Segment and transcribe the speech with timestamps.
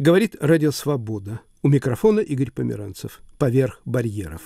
[0.00, 1.40] Говорит Радио Свобода.
[1.60, 3.20] У микрофона Игорь Померанцев.
[3.36, 4.42] Поверх барьеров.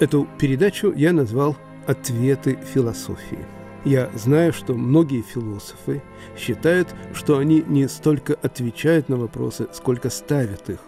[0.00, 1.56] Эту передачу я назвал
[1.86, 3.46] «Ответы философии».
[3.84, 6.02] Я знаю, что многие философы
[6.36, 10.80] считают, что они не столько отвечают на вопросы, сколько ставят их.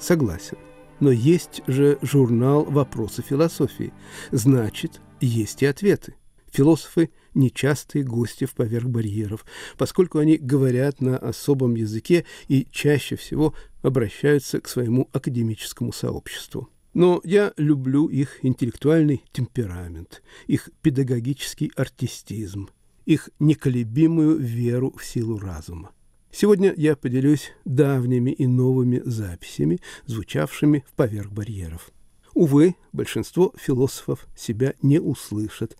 [0.00, 0.56] Согласен.
[0.98, 3.92] Но есть же журнал «Вопросы философии».
[4.32, 6.14] Значит, есть и ответы.
[6.50, 9.44] Философы– нечастые гости в поверх барьеров,
[9.78, 16.68] поскольку они говорят на особом языке и чаще всего обращаются к своему академическому сообществу.
[16.92, 22.68] Но я люблю их интеллектуальный темперамент, их педагогический артистизм,
[23.06, 25.92] их неколебимую веру в силу разума.
[26.32, 31.90] Сегодня я поделюсь давними и новыми записями, звучавшими в поверх барьеров.
[32.34, 35.76] Увы, большинство философов себя не услышат,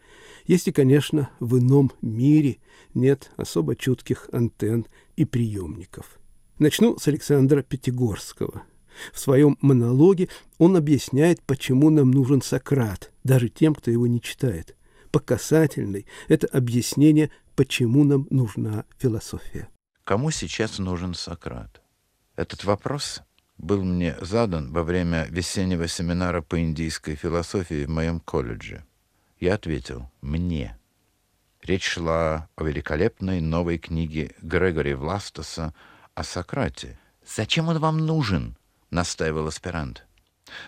[0.46, 2.58] если, конечно, в ином мире
[2.92, 6.18] нет особо чутких антенн и приемников.
[6.58, 8.64] Начну с Александра Пятигорского–
[9.12, 14.76] в своем монологе он объясняет, почему нам нужен Сократ, даже тем, кто его не читает.
[15.10, 19.68] Показательный– это объяснение, почему нам нужна философия.
[20.10, 21.80] Кому сейчас нужен Сократ?
[22.34, 23.22] Этот вопрос
[23.58, 28.84] был мне задан во время весеннего семинара по индийской философии в моем колледже.
[29.38, 30.76] Я ответил «мне».
[31.62, 35.74] Речь шла о великолепной новой книге Грегори Властаса
[36.16, 36.98] о Сократе.
[37.24, 38.56] «Зачем он вам нужен?»—
[38.90, 40.08] настаивал аспирант.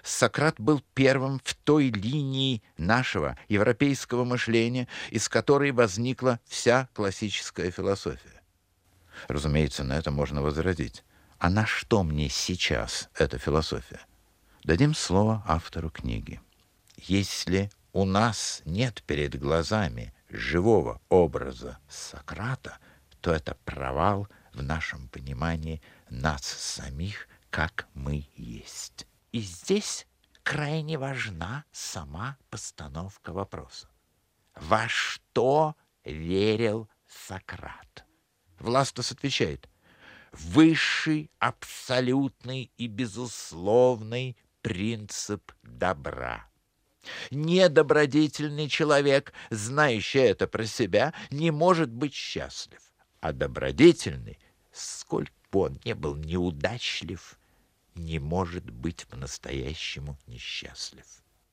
[0.05, 8.32] Сократ был первым в той линии нашего европейского мышления, из которой возникла вся классическая философия.
[9.29, 11.05] Разумеется, на это можно возразить.
[11.39, 14.01] А на что мне сейчас эта философия?
[14.65, 16.41] Дадим слово автору книги.
[16.97, 22.79] Если у нас нет перед глазами живого образа Сократа,
[23.20, 29.07] то это провал в нашем понимании нас самих как мы есть.
[29.31, 30.07] И здесь
[30.42, 33.89] крайне важна сама постановка вопроса.
[34.55, 38.07] Во что верил Сократ?
[38.62, 39.68] Властос отвечает,
[40.30, 46.48] высший, абсолютный и безусловный принцип добра.
[47.33, 52.80] Недобродетельный человек, знающий это про себя, не может быть счастлив,
[53.20, 54.39] а добродетельный,
[54.70, 57.39] сколько бы он не был неудачлив,
[57.96, 61.05] не может быть по-настоящему несчастлив.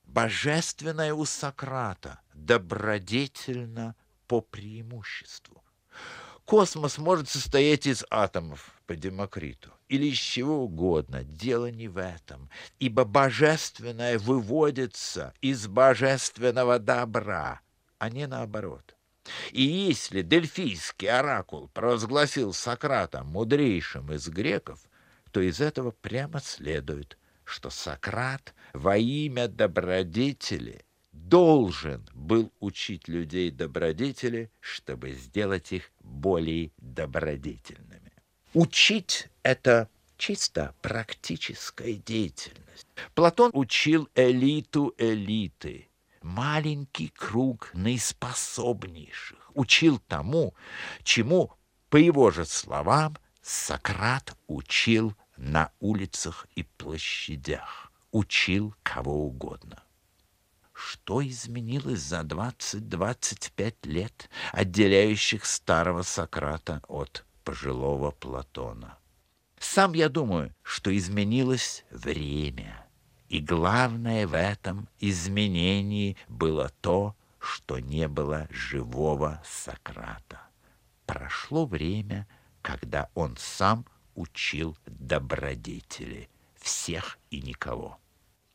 [0.05, 3.95] Божественное у Сократа добродетельно
[4.27, 5.63] по преимуществу.
[6.49, 11.23] Космос может состоять из атомов по Демокриту или из чего угодно.
[11.23, 12.49] Дело не в этом,
[12.79, 17.61] ибо божественное выводится из божественного добра,
[17.99, 18.95] а не наоборот.
[19.51, 24.79] И если дельфийский оракул провозгласил Сократа мудрейшим из греков,
[25.29, 30.83] то из этого прямо следует, что Сократ во имя добродетели
[31.29, 38.11] должен был учить людей добродетели, чтобы сделать их более добродетельными.
[38.53, 42.87] Учить— это чисто практическая деятельность.
[43.15, 45.89] Платон учил элиту элиты,
[46.21, 50.53] маленький круг наиспособнейших, учил тому,
[51.03, 51.53] чему,
[51.89, 59.83] по его же словам, Сократ учил на улицах и площадях, учил кого угодно.
[60.91, 68.97] Что изменилось за 20-25 лет, отделяющих старого Сократа от пожилого Платона?
[69.59, 72.87] Сам я думаю, что изменилось время.
[73.27, 80.41] И главное в этом изменении было то, что не было живого Сократа.
[81.05, 82.27] Прошло время,
[82.63, 83.85] когда он сам
[84.15, 87.99] учил добродетели всех и никого.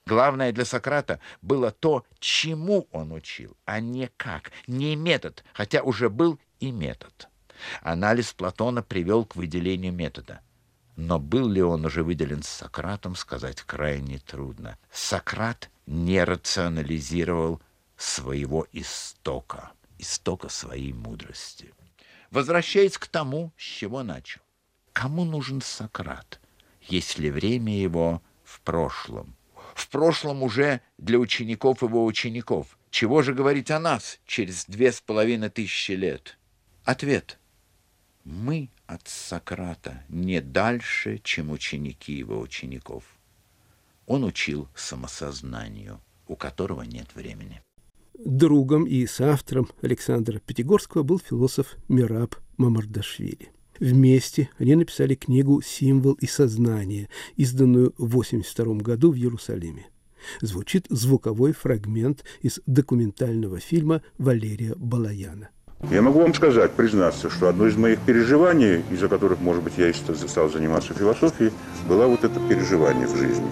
[0.07, 6.11] Главное для Сократа было то, чему он учил, а не как, не метод, хотя уже
[6.11, 7.29] был и метод.
[7.81, 10.41] Анализ Платона привел к выделению метода.
[10.97, 14.79] Но был ли он уже выделен Сократом, сказать крайне трудно.
[14.93, 17.63] Сократ не рационализировал
[17.97, 21.73] своего истока, истока своей мудрости.
[22.31, 24.43] Возвращаясь к тому, с чего начал.
[24.93, 26.41] Кому нужен Сократ,
[26.83, 29.34] если время его в прошлом?
[29.75, 32.79] В прошлом уже для учеников его учеников.
[32.91, 36.39] Чего же говорить о нас через две с половиной тысячи лет?
[36.85, 37.39] Ответ.
[38.25, 43.05] Мы от Сократа не дальше, чем ученики его учеников.
[44.07, 47.61] Он учил самосознанию, у которого нет времени.
[48.15, 53.54] Другом и соавтором Александра Пятигорского был философ Мираб Мамардашвили.
[53.81, 59.87] Вместе они написали книгу «Символ и сознание», изданную в 1982 году в Иерусалиме.
[60.41, 65.51] Звучит звуковой фрагмент из документального фильма Валерия Балаяна.
[65.91, 69.91] Я могу вам сказать, признаться, что одно из моих переживаний, из-за которых, может быть, я
[69.91, 71.53] и стал заниматься философией,
[71.87, 73.51] было вот это переживание в жизни.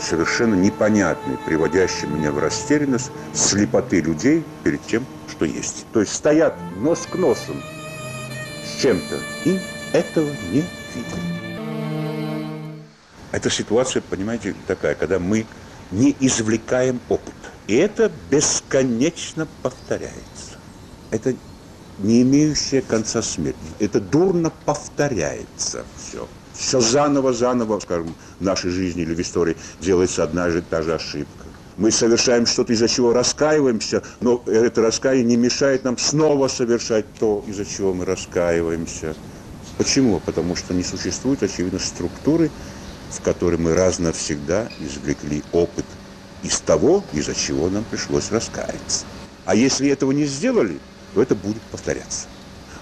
[0.00, 5.86] Совершенно непонятный, приводящий меня в растерянность слепоты людей перед тем, что есть.
[5.92, 7.52] То есть стоят нос к носу
[8.72, 9.58] с чем-то и
[9.92, 10.64] этого не
[10.94, 11.20] видят.
[13.32, 15.46] Эта ситуация, понимаете, такая, когда мы
[15.90, 17.34] не извлекаем опыт.
[17.66, 20.58] И это бесконечно повторяется.
[21.10, 21.34] Это
[21.98, 23.56] не имеющая конца смерть.
[23.78, 26.28] Это дурно повторяется все.
[26.54, 30.94] Все заново, заново, скажем, в нашей жизни или в истории делается одна же та же
[30.94, 31.44] ошибка.
[31.76, 37.44] Мы совершаем что-то, из-за чего раскаиваемся, но это раскаяние не мешает нам снова совершать то,
[37.46, 39.14] из-за чего мы раскаиваемся.
[39.78, 40.20] Почему?
[40.20, 42.50] Потому что не существует, очевидно, структуры,
[43.10, 45.86] в которой мы раз навсегда извлекли опыт
[46.42, 49.06] из того, из-за чего нам пришлось раскаяться.
[49.44, 50.78] А если этого не сделали,
[51.14, 52.26] то это будет повторяться.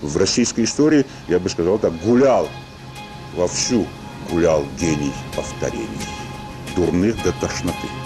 [0.00, 2.48] В российской истории, я бы сказал так, гулял,
[3.36, 3.86] вовсю
[4.30, 5.88] гулял гений повторений,
[6.74, 7.99] дурных до тошноты.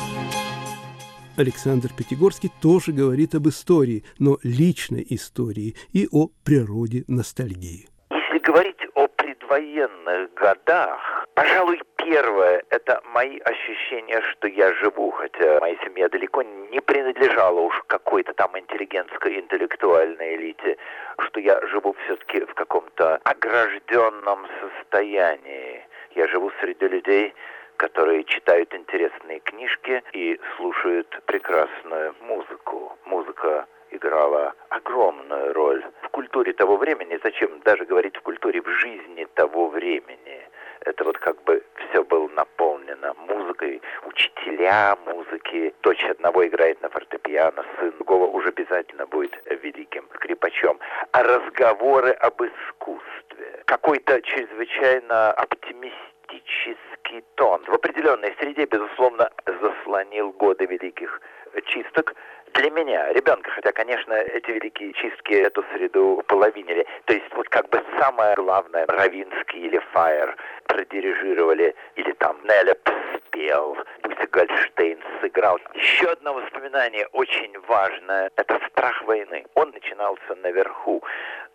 [1.37, 7.89] Александр Пятигорский тоже говорит об истории, но личной истории и о природе ностальгии.
[8.11, 15.77] Если говорить о предвоенных годах, пожалуй, первое– это мои ощущения, что я живу, хотя моя
[15.85, 20.77] семья далеко не принадлежала уж какой-то там интеллигентской, интеллектуальной элите,
[21.19, 25.83] что я живу все-таки в каком-то огражденном состоянии.
[26.15, 27.35] Я живу среди людей,
[27.77, 31.04] которые читают интересные книжки и слушают
[31.35, 32.97] прекрасную музыку.
[33.07, 39.27] Музыка играла огромную роль в культуре того времени, зачем даже говорить в культуре, в жизни
[39.35, 40.49] того времени.
[40.83, 45.75] Это вот как бы все было наполнено музыкой, учителя музыки.
[45.83, 50.79] Дочь одного играет на фортепиано, сын другого уже обязательно будет великим скрипачом.
[51.11, 53.65] А разговоры об искусстве.
[53.65, 56.94] Какой-то чрезвычайно оптимистический
[57.35, 57.65] тон.
[57.65, 61.21] В определенной среде, безусловно, заслонил годы великих
[61.67, 62.15] чисток
[62.55, 66.87] для меня, ребенка, хотя, конечно, эти великие чистки эту среду половинили.
[67.07, 70.37] То есть вот как бы самое главное, Равинский или Фаер
[70.67, 75.59] продирижировали, или там Нелеп спел, Буся Гольштейн сыграл.
[75.75, 79.45] Еще одно воспоминание очень важное– это страх войны.
[79.55, 81.03] Он начинался наверху,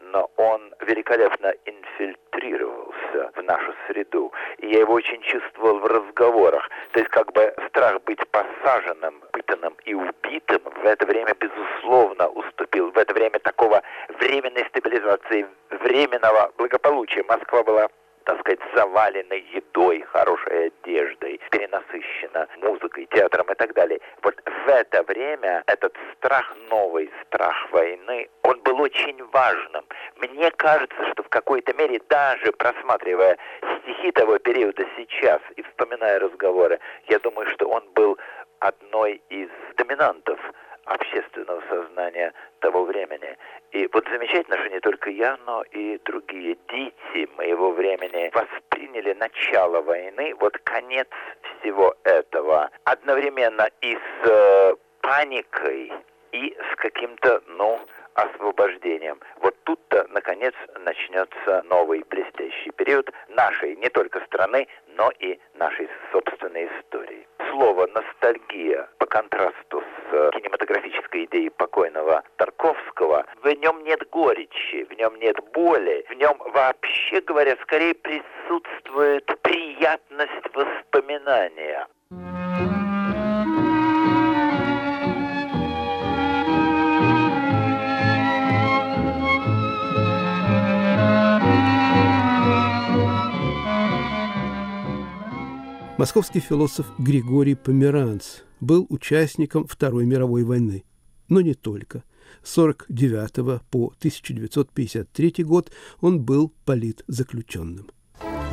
[0.02, 1.54] но он великолепно
[2.00, 4.32] инфильтрировался в нашу среду.
[4.60, 6.70] И я его очень чувствовал в разговорах.
[6.92, 12.92] То есть как бы страх быть посаженным, пытанным и убитым в это время, безусловно, уступил.
[12.92, 13.82] В это время такого
[14.20, 17.88] временной стабилизации, временного благополучия Москва была
[18.30, 24.00] так сказать, завалена едой, хорошей одеждой, перенасыщена музыкой, театром и так далее.
[24.22, 29.84] Вот в это время этот страх новый, страх войны, он был очень важным.
[30.18, 33.36] Мне кажется, что в какой-то мере, даже просматривая
[33.82, 38.20] стихи того периода сейчас и вспоминая разговоры, я думаю, что он был
[38.60, 40.40] одной из доминантов
[40.90, 43.38] общественного сознания того времени.
[43.72, 49.82] И вот замечательно, что не только я, но и другие дети моего времени восприняли начало
[49.82, 51.08] войны, вот конец
[51.60, 55.92] всего этого, одновременно и с э, паникой,
[56.32, 57.80] и с каким-то, ну,
[58.16, 59.20] освобождением.
[59.42, 66.68] Вот тут-то, наконец, начнется новый блестящий период нашей не только страны, но и нашей собственной
[66.68, 67.28] истории.
[67.60, 74.94] Слово «ностальгия» по контрасту с э, кинематографической идеей покойного Тарковского, в нем нет горечи, в
[74.98, 81.86] нем нет боли, в нем, вообще говоря, скорее присутствует приятность воспоминания.
[96.00, 100.86] Московский философ Григорий Померанц был участником Второй мировой войны,
[101.28, 102.04] но не только.
[102.42, 107.90] С 1949 по 1953 год он был политзаключенным.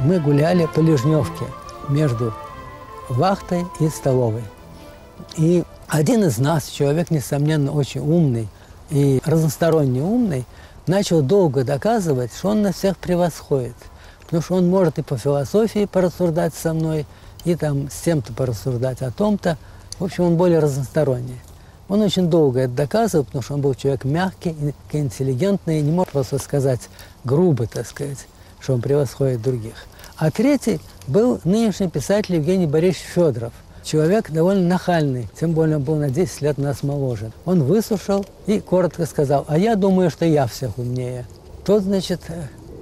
[0.02, 1.44] Мы гуляли по Лежневке
[1.88, 2.34] между
[3.08, 4.42] вахтой и столовой.
[5.36, 8.48] И один из нас, человек, несомненно, очень умный
[8.90, 10.46] и разносторонне умный,
[10.88, 13.76] начал долго доказывать, что он нас всех превосходит.
[14.22, 17.06] Потому что он может и по философии порассуждать со мной,
[17.46, 19.56] и там с тем-то порассуждать о том-то.
[19.98, 21.40] В общем, он более разносторонний.
[21.88, 24.54] Он очень долго это доказывал, потому что он был человек мягкий,
[24.92, 26.80] интеллигентный, и не мог просто сказать
[27.24, 28.26] грубо, так сказать,
[28.58, 29.86] что он превосходит других.
[30.16, 33.52] А третий был нынешний писатель Евгений Борисович Федоров.
[33.84, 37.30] Человек довольно нахальный, тем более он был на 10 лет нас моложе.
[37.44, 41.24] Он выслушал и коротко сказал, а я думаю, что я всех умнее.
[41.64, 42.20] Тот, значит,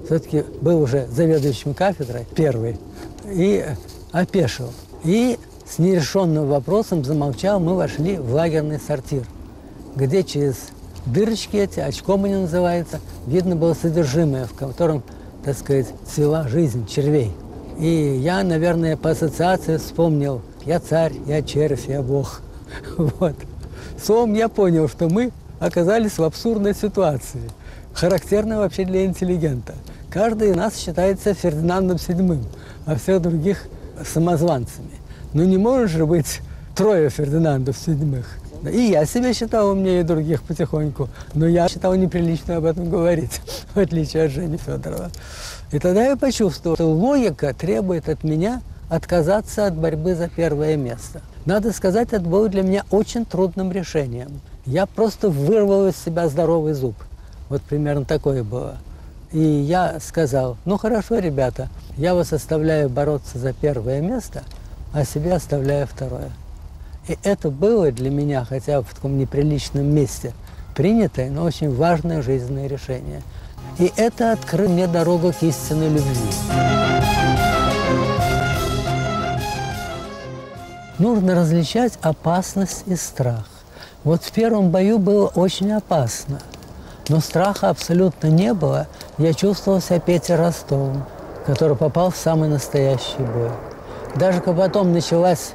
[0.07, 2.79] все-таки был уже заведующим кафедрой, первый,
[3.27, 3.67] и
[4.15, 4.73] опешил.
[5.03, 9.27] И с нерешенным вопросом замолчал, мы вошли в лагерный сортир,
[9.97, 10.57] где через
[11.05, 15.03] дырочки эти, очком они называются, видно было содержимое, в котором,
[15.45, 17.33] так сказать, цвела жизнь червей.
[17.79, 22.41] И я, наверное, по ассоциации вспомнил «Я царь, я червь, я бог».
[22.97, 23.35] Вот.
[24.03, 27.43] Словом, я понял, что мы оказались в абсурдной ситуации,
[27.93, 29.75] характерной вообще для интеллигента.
[30.11, 32.45] Каждый из нас считается Фердинандом VII,
[32.87, 33.67] а всех других–
[34.05, 34.91] самозванцами.
[35.33, 36.41] Ну не может же быть
[36.75, 38.27] трое Фердинандов седьмых.
[38.71, 43.41] И я себя считал умнее других потихоньку, но я считал неприлично об этом говорить,
[43.75, 45.11] в отличие от Жени Федорова.
[45.71, 51.21] И тогда я почувствовал, что логика требует от меня отказаться от борьбы за первое место.
[51.45, 54.41] Надо сказать, это было для меня очень трудным решением.
[54.65, 56.95] Я просто вырвал из себя здоровый зуб.
[57.51, 58.77] Вот примерно такое было.
[59.33, 64.43] И я сказал, ну хорошо, ребята, я вас оставляю бороться за первое место–
[64.95, 66.31] а себе оставляя второе.
[67.09, 70.33] И это было для меня, хотя в таком неприличном месте,
[70.75, 73.21] принятое, но очень важное жизненное решение.
[73.79, 76.31] И это открыло мне дорогу к истинной любви.
[81.01, 83.49] Нужно различать опасность и страх.
[84.05, 86.39] Вот в первом бою было очень опасно,
[87.09, 88.87] но страха абсолютно не было.
[89.19, 91.05] Я чувствовал себя Петей Ростовым,
[91.47, 93.51] который попал в самый настоящий бой.
[94.17, 95.53] Даже когда потом началась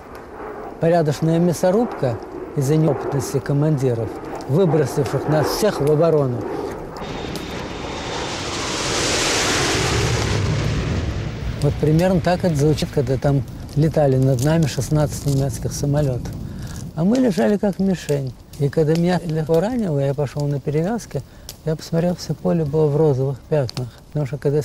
[0.80, 2.18] порядочная мясорубка
[2.56, 4.10] из-за неопытности командиров,
[4.48, 6.42] выбросивших нас всех в оборону,
[11.62, 13.44] Вот примерно так это звучит, когда там
[13.76, 16.32] летали над нами 16 немецких самолетов.
[16.96, 18.34] А мы лежали как мишень.
[18.60, 21.22] И когда меня легко ранило, я пошел на перевязки,
[21.66, 23.90] я посмотрел, все поле было в розовых пятнах.
[24.08, 24.62] Потому что когда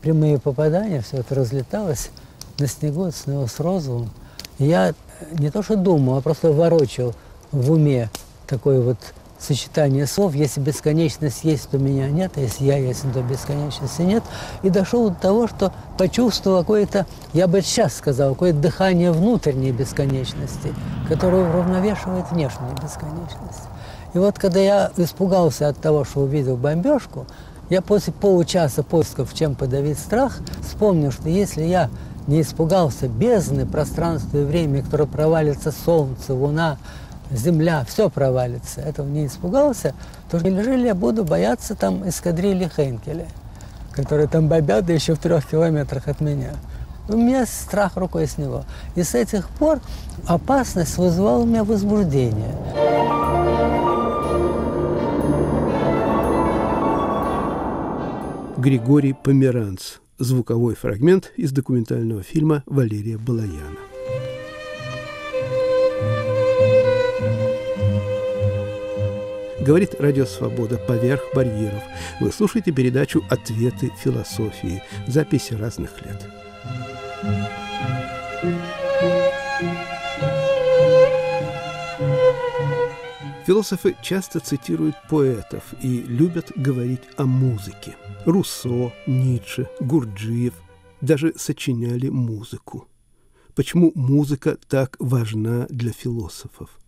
[0.00, 2.10] прямые попадания, все это разлеталось,
[2.58, 4.10] на снегу, снова с розовым.
[4.58, 4.94] я
[5.32, 7.14] не то что думал, а просто ворочал
[7.52, 8.10] в уме
[8.46, 8.98] такое вот
[9.38, 10.34] сочетание слов.
[10.34, 14.24] Если бесконечность есть, то меня нет, а если я есть, то бесконечности нет.
[14.62, 20.74] И дошел до того, что почувствовал какое-то, я бы сейчас сказал, какое-то дыхание внутренней бесконечности,
[21.08, 23.68] которое уравновешивает внешнюю бесконечность.
[24.14, 27.26] И вот когда я испугался от того, что увидел бомбежку,
[27.70, 31.90] я после получаса поисков, чем подавить страх, вспомнил, что если я
[32.26, 36.78] не испугался бездны, пространства и времени, которое провалится солнце, луна,
[37.30, 39.94] земля, все провалится, этого не испугался,
[40.30, 43.26] то неужели я буду бояться там эскадрильи Хейнкеля,
[43.92, 46.52] которые там бомбят, да еще в трех километрах от меня.
[47.08, 48.64] У меня страх рукой с него.
[48.94, 49.80] И с этих пор
[50.26, 52.54] опасность вызывала у меня возбуждение.
[58.58, 63.78] Григорий Померанц Звуковой фрагмент из документального фильма Валерия Балаяна.
[69.60, 71.84] Говорит Радио Свобода «Поверх барьеров».
[72.20, 74.82] Вы слушаете передачу «Ответы философии».
[75.06, 76.28] Записи разных лет.
[83.46, 87.94] Философы часто цитируют поэтов и любят говорить о музыке.
[88.28, 90.52] Руссо, Ницше, Гурджиев
[91.00, 92.86] даже сочиняли музыку.
[93.54, 96.78] Почему музыка так важна для философов?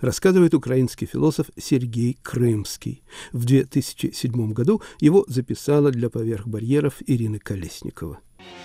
[0.00, 3.02] Рассказывает украинский философ Сергей Крымский.
[3.32, 8.20] В 2007 году его записала для «Поверх барьеров» Ирина Колесникова.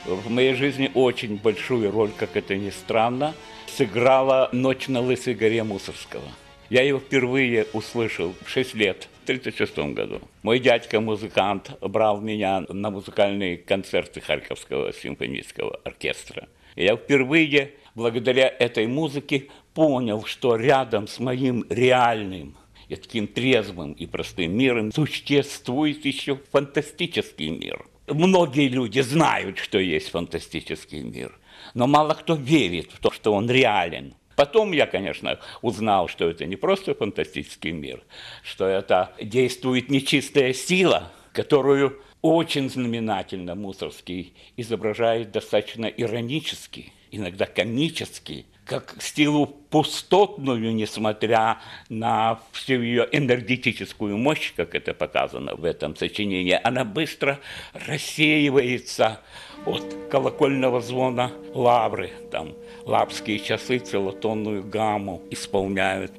[0.05, 3.33] В моей жизни очень большую роль, как это ни странно,
[3.75, 6.21] сыграла «Ночь на Лысой горе» Мусорского–
[6.71, 10.21] я его впервые услышал в 6 лет, 1936 году.
[10.43, 16.47] Мой дядька-музыкант брал меня на музыкальные концерты Харьковского симфонического оркестра.
[16.75, 22.55] И я впервые, благодаря этой музыке, понял, что рядом с моим реальным
[22.89, 27.85] и таким трезвым и простым миром существует еще фантастический мир.
[28.07, 31.37] Многие люди знают, что есть фантастический мир,
[31.73, 34.13] но мало кто верит в то, что он реален.
[34.41, 38.01] Потом я, конечно, узнал, что это не просто фантастический мир,
[38.41, 46.91] что это действует нечистая сила, которую очень знаменательно Мусорский изображает достаточно иронически.
[47.11, 51.57] иногда комический, как стилу пустотную, несмотря
[51.89, 57.41] на всю ее энергетическую мощь, как это показано в этом сочинении, она быстро
[57.73, 59.19] рассеивается
[59.65, 62.11] от колокольного звона лавры.
[62.31, 62.53] Там
[62.85, 66.13] лапские часы целотонную гамму исполняют.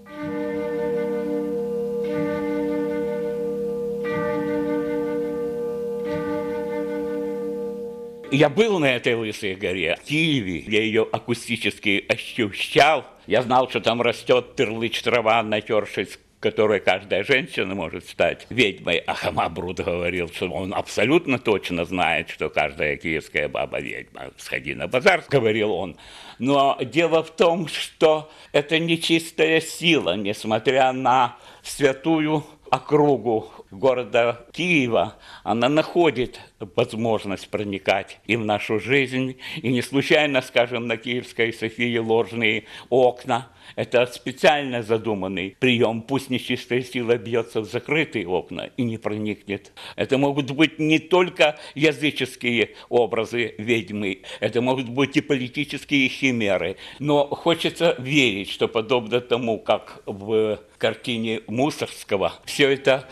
[8.33, 10.61] Я был на этой Лысой горе, в Киеве.
[10.61, 13.05] Я ее акустически ощущал.
[13.27, 18.97] Я знал, что там растет тырлыч трава, натершись которой каждая женщина может стать ведьмой.
[19.07, 24.31] А Хамабруд говорил, что он абсолютно точно знает, что каждая киевская баба ведьма.
[24.39, 25.99] «Сходи на базар»,— говорил он.
[26.39, 35.69] Но дело в том, что это нечистая сила, несмотря на святую округу города Киева, она
[35.69, 39.37] находит возможность проникать и в нашу жизнь.
[39.57, 43.49] И не случайно, скажем, на Киевской Софии ложные окна.
[43.76, 46.02] Это специально задуманный прием.
[46.02, 49.73] Пусть нечистая сила бьется в закрытые окна и не проникнет.
[49.97, 56.76] Это могут быть не только языческие образы ведьмы, это могут быть и политические химеры.
[56.99, 63.09] Но хочется верить, что подобно тому, как в картине Мусорского все это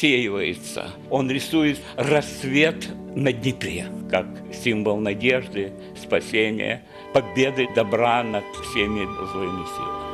[0.00, 0.90] рассеивается.
[1.10, 10.10] Он рисует рассвет на Днепре, как символ надежды, спасения, победы добра над всеми злыми силами.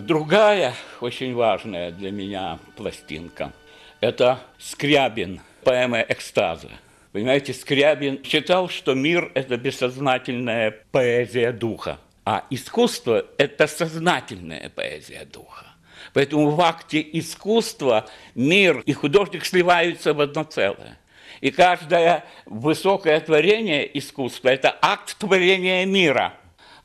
[0.00, 3.52] Другая очень важная для меня пластинка–
[4.00, 6.70] это Скрябин, поэма «Экстаза».
[7.12, 15.66] Понимаете, Скрябин считал, что мир– это бессознательная поэзия духа, а искусство– это сознательная поэзия духа.
[16.12, 20.98] Поэтому в акте искусства мир и художник сливаются в одно целое.
[21.40, 26.34] И каждое высокое творение искусства– это акт творения мира.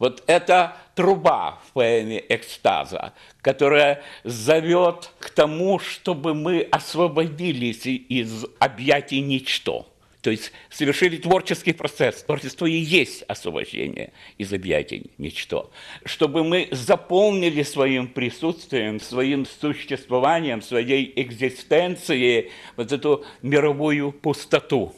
[0.04, 9.22] Вот это труба в поэме «Экстаза», которая зовет к тому, чтобы мы освободились из объятий
[9.22, 9.88] ничто.
[10.20, 12.22] То есть совершили творческий процесс.
[12.22, 15.72] Творчество и есть освобождение из объятий ничто.
[16.04, 24.94] Чтобы мы заполнили своим присутствием, своим существованием, своей экзистенцией вот эту мировую пустоту.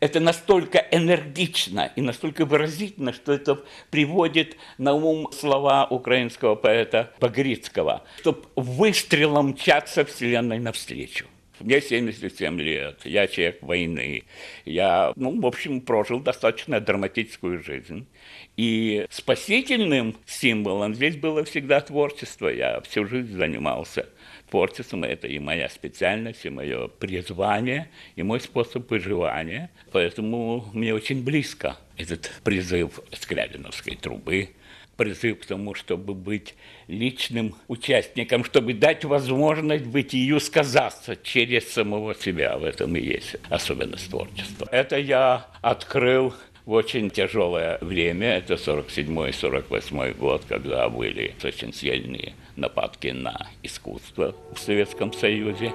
[0.00, 8.04] Это настолько энергично и настолько выразительно, что это приводит на ум слова украинского поэта Погрицкого,
[8.20, 11.26] чтобы выстрелом мчаться Вселенной навстречу.
[11.60, 14.24] Мне 77 лет, я человек войны.
[14.66, 18.06] Я, ну, в общем, прожил достаточно драматическую жизнь.
[18.58, 22.48] И спасительным символом здесь было всегда творчество.
[22.48, 24.06] Я всю жизнь занимался
[24.50, 25.04] творчеством.
[25.04, 29.70] Это и моя специальность, и мое призвание, и мой способ выживания.
[29.92, 34.50] Поэтому мне очень близко этот призыв Скрябиновской трубы–
[34.96, 36.54] призыв к тому, чтобы быть
[36.88, 42.56] личным участником, чтобы дать возможность бытию сказаться через самого себя.
[42.58, 44.68] В этом и есть особенность творчества.
[44.70, 46.34] Это я открыл
[46.66, 54.58] в очень тяжелое время, это 47-48 год, когда были очень сильные нападки на искусство в
[54.58, 55.72] Советском Союзе.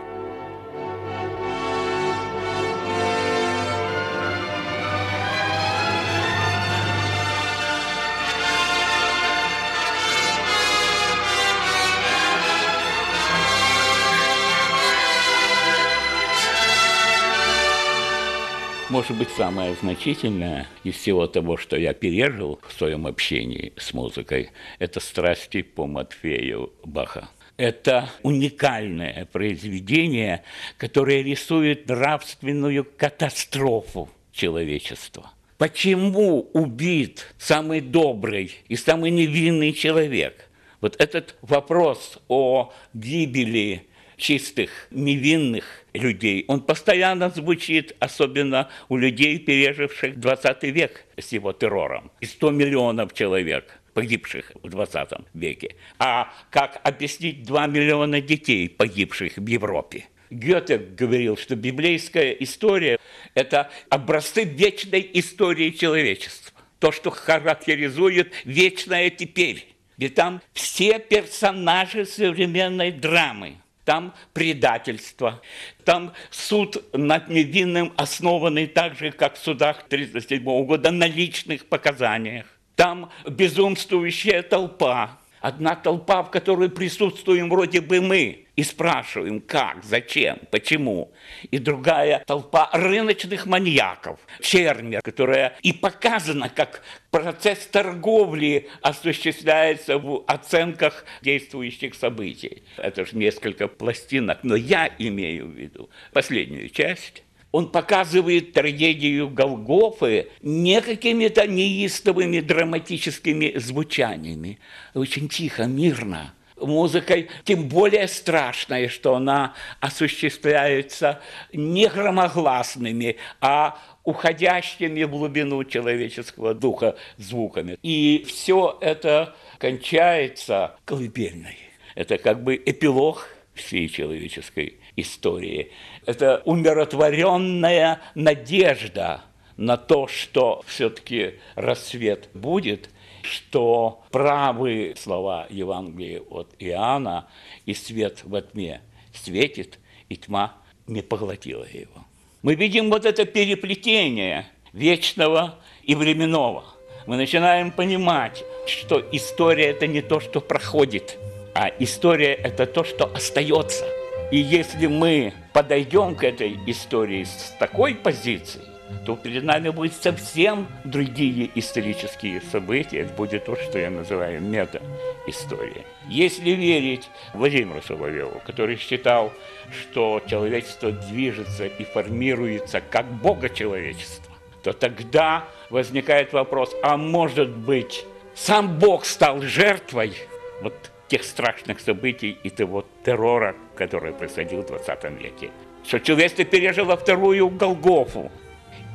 [18.91, 24.49] Может быть, самое значительное из всего того, что я пережил в своем общении с музыкой,
[24.80, 27.30] это страсти по Матфею Баха.
[27.56, 30.43] Это уникальное произведение,
[30.77, 35.32] которое рисует нравственную катастрофу человечества.
[35.58, 40.49] Почему убит самый добрый и самый невинный человек?
[40.82, 46.45] Вот этот вопрос о гибели чистых, невинных людей.
[46.47, 52.12] Он постоянно звучит, особенно у людей, переживших 20 век с его террором.
[52.19, 55.75] И 100 миллионов человек погибших в 20 веке.
[55.99, 60.06] А как объяснить 2 миллиона детей, погибших в Европе?
[60.30, 62.97] Гёте говорил, что библейская история–
[63.36, 66.58] это образцы вечной истории человечества.
[66.80, 69.67] То, что характеризует вечное теперь.
[69.97, 73.58] Ведь там все персонажи современной драмы–
[73.91, 75.41] там предательство,
[75.84, 82.45] там суд над невинным, основанный так же, как в судах 1937 года, на личных показаниях.
[82.77, 90.40] Там безумствующая толпа, одна толпа, в которой присутствуем вроде бы мы, и спрашиваем, как, зачем,
[90.52, 91.12] почему.
[91.50, 101.06] И другая толпа рыночных маньяков, фермер, которая и показана, как процесс торговли осуществляется в оценках
[101.22, 102.64] действующих событий.
[102.78, 107.24] Это же несколько пластинок, но я имею в виду последнюю часть.
[107.52, 114.60] Он показывает трагедию Голгофы не какими-то неистовыми драматическими звучаниями,
[114.94, 121.21] очень тихо, мирно, музыкой, тем более страшной, что она осуществляется
[121.54, 127.78] не громогласными, а уходящими в глубину человеческого духа звуками.
[127.84, 131.58] И все это кончается колыбельной.
[131.95, 135.71] Это как бы эпилог всей человеческой истории.
[136.06, 139.21] Это умиротворенная надежда
[139.58, 142.89] на то, что все-таки рассвет будет,
[143.21, 147.27] что правы слова Евангелия от Иоанна,
[147.65, 148.81] и свет во тьме
[149.13, 149.79] светит,
[150.10, 150.53] и тьма
[150.88, 152.05] не поглотила его.
[152.41, 156.63] Мы видим вот это переплетение вечного и временного.
[157.07, 161.17] Мы начинаем понимать, что история– это не то, что проходит,
[161.53, 163.86] а история– это то, что остается–
[164.31, 168.62] и если мы подойдем к этой истории с такой позиции,
[169.06, 172.99] то перед нами будут совсем другие исторические события.
[172.99, 175.86] Это будет то, что я называю мета-история.
[176.08, 179.34] Если верить Владимиру Соловьеву, который считал,
[179.71, 188.06] что человечество движется и формируется как Бога человечества, то тогда возникает вопрос, а может быть,
[188.36, 190.13] сам Бог стал жертвой
[190.62, 195.51] вот тех страшных событий и того террора, который происходил в 20 веке.
[195.86, 198.32] Что человечество пережило вторую Голгофу.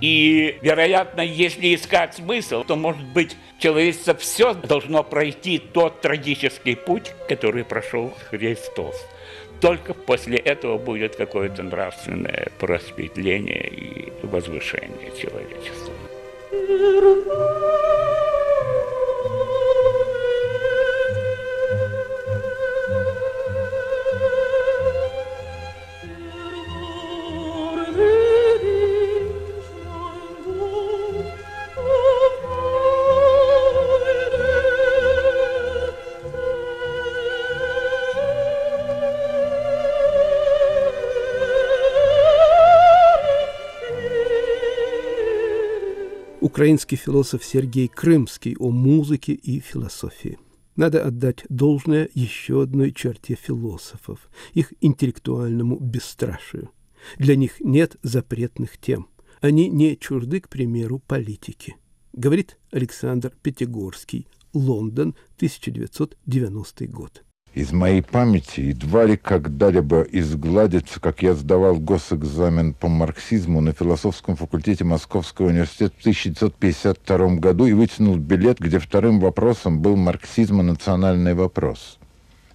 [0.00, 7.12] И, вероятно, если искать смысл, то, может быть, человечество все должно пройти тот трагический путь,
[7.28, 8.96] который прошел Христос.
[9.60, 15.94] Только после этого будет какое-то нравственное просветление и возвышение человечества.
[46.56, 50.38] Украинский философ Сергей Крымский о музыке и философии.
[50.74, 56.70] Надо отдать должное еще одной черте философов– их интеллектуальному бесстрашию.
[57.18, 59.08] Для них нет запретных тем.
[59.42, 61.76] Они не чужды, к примеру, политики.
[62.14, 67.22] Говорит Александр Пятигорский, Лондон, 1990 год
[67.56, 74.36] из моей памяти едва ли когда-либо изгладится, как я сдавал госэкзамен по марксизму на философском
[74.36, 80.64] факультете Московского университета в 1952 году и вытянул билет, где вторым вопросом был марксизм и
[80.64, 81.98] национальный вопрос.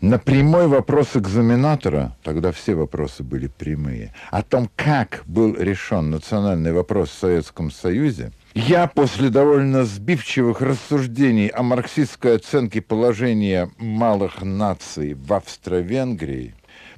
[0.01, 6.73] На прямой вопрос экзаменатора, тогда все вопросы были прямые, о том, как был решен национальный
[6.73, 15.13] вопрос в Советском Союзе, я после довольно сбивчивых рассуждений о марксистской оценке положения малых наций
[15.13, 16.53] в Австро-Венгрии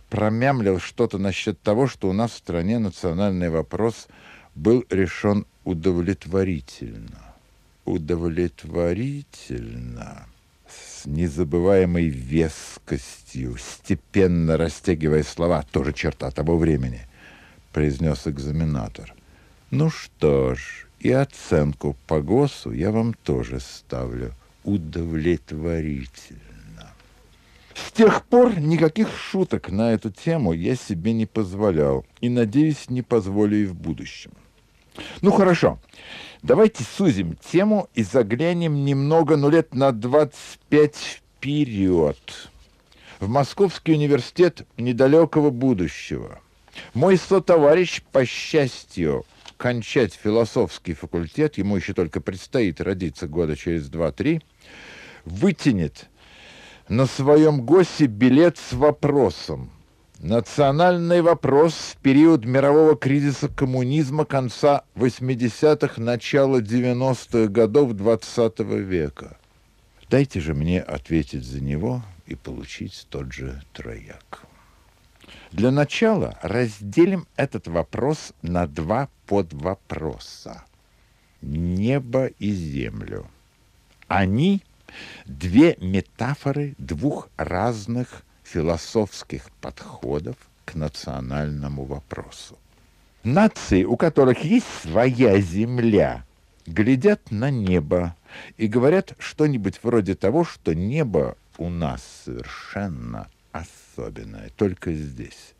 [0.10, 4.08] промямлил что-то насчет того, что у нас в стране национальный вопрос
[4.56, 7.36] был решен удовлетворительно.
[7.86, 10.26] Удовлетворительно.
[10.68, 17.02] С незабываемой вескостью, степенно растягивая слова, тоже черта того времени,
[17.72, 19.14] произнес экзаменатор.
[19.70, 26.40] Ну что ж, и оценку по ГОСу я вам тоже ставлю удовлетворительно.
[27.76, 33.02] С тех пор никаких шуток на эту тему я себе не позволял и, надеюсь, не
[33.02, 34.32] позволю и в будущем.
[35.22, 35.78] Ну хорошо,
[36.42, 42.50] давайте сузим тему и заглянем немного, ну лет на 25 вперед.
[43.20, 46.40] В Московский университет недалекого будущего.
[46.94, 49.26] Мой сотоварищ, по счастью,
[49.64, 54.42] кончать философский факультет, ему еще только предстоит родиться года через два-три,
[55.24, 56.10] вытянет
[56.90, 59.72] на своем ГОСе билет с вопросом.
[60.20, 69.38] Национальный вопрос в период мирового кризиса коммунизма конца 80-х, начала 90-х годов 20 -го века.
[70.10, 74.46] Дайте же мне ответить за него и получить тот же трояк.
[75.54, 80.64] Для начала разделим этот вопрос на два подвопроса.
[81.44, 83.28] Небо и землю.
[84.08, 84.64] Они–
[85.28, 92.58] две метафоры двух разных философских подходов к национальному вопросу.
[93.24, 96.26] Нации, у которых есть своя земля,
[96.66, 98.16] глядят на небо
[98.58, 105.54] и говорят что-нибудь вроде того, что небо у нас совершенно особенное, только здесь.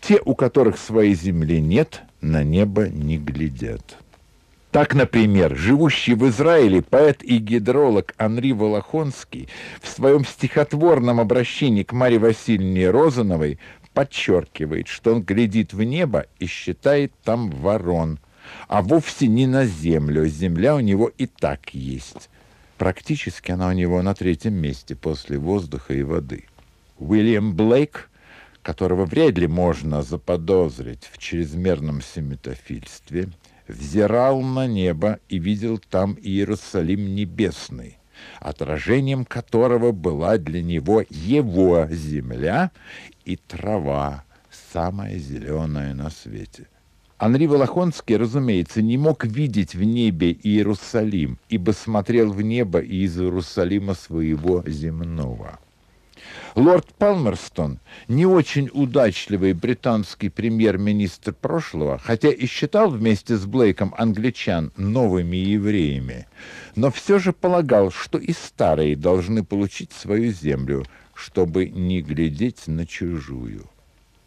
[0.00, 3.96] Те, у которых своей земли нет, на небо не глядят.
[4.70, 9.48] Так, например, живущий в Израиле поэт и гидролог Анри Волохонский
[9.80, 13.60] в своем стихотворном обращении к Марии Васильевне Розановой
[13.92, 18.18] подчеркивает, что он глядит в небо и считает там ворон,
[18.66, 20.26] а вовсе не на землю.
[20.26, 22.28] Земля у него и так есть.
[22.76, 26.46] Практически она у него на третьем месте после воздуха и воды.
[27.04, 28.10] Уильям Блейк,
[28.62, 33.28] которого вряд ли можно заподозрить в чрезмерном семитофильстве,
[33.68, 37.98] взирал на небо и видел там Иерусалим небесный,
[38.40, 42.70] отражением которого была для него его земля
[43.24, 44.24] и трава,
[44.72, 46.68] самая зеленая на свете.
[47.18, 53.94] Анри Волохонский, разумеется, не мог видеть в небе Иерусалим, ибо смотрел в небо из Иерусалима
[53.94, 55.60] своего земного.
[56.54, 64.72] Лорд Палмерстон, не очень удачливый британский премьер-министр прошлого, хотя и считал вместе с Блейком англичан
[64.76, 66.28] новыми евреями,
[66.76, 72.86] но все же полагал, что и старые должны получить свою землю, чтобы не глядеть на
[72.86, 73.68] чужую.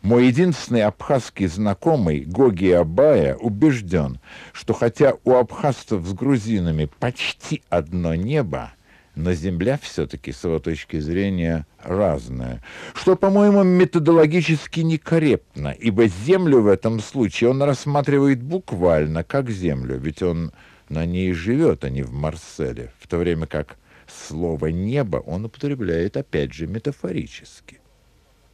[0.01, 4.19] Мой единственный абхазский знакомый, Гоги Абая, убежден,
[4.51, 8.73] что хотя у абхазцев с грузинами почти одно небо,
[9.17, 12.61] но Земля все-таки, с его точки зрения, разная.
[12.93, 20.21] Что, по-моему, методологически некорректно, ибо Землю в этом случае он рассматривает буквально как Землю, ведь
[20.21, 20.51] он
[20.89, 23.77] на ней живет, а не в Марселе, в то время как
[24.07, 27.81] слово «небо» он употребляет, опять же, метафорически.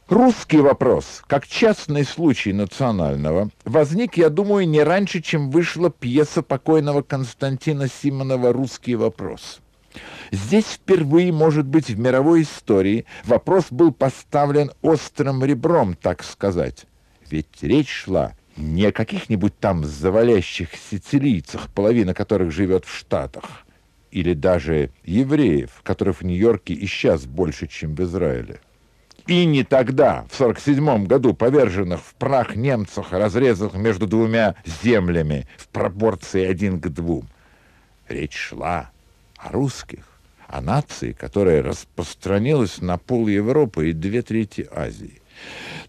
[0.08, 7.02] Русский вопрос, как частный случай национального, возник, я думаю, не раньше, чем вышла пьеса покойного
[7.02, 9.60] Константина Симонова «Русский вопрос».
[10.30, 16.86] Здесь впервые, может быть, в мировой истории вопрос был поставлен острым ребром, так сказать.
[17.30, 23.64] Ведь речь шла не о каких-нибудь там завалящих сицилийцах, половина которых живет в Штатах,
[24.10, 28.60] или даже евреев, которых в Нью-Йорке и сейчас больше, чем в Израиле.
[29.26, 35.68] И не тогда, в 47 году, поверженных в прах немцах, разрезанных между двумя землями в
[35.68, 37.26] пропорции один к двум.
[38.06, 38.90] Речь шла
[39.44, 40.04] о русских,
[40.46, 45.20] о нации, которая распространилась на пол Европы и две трети Азии.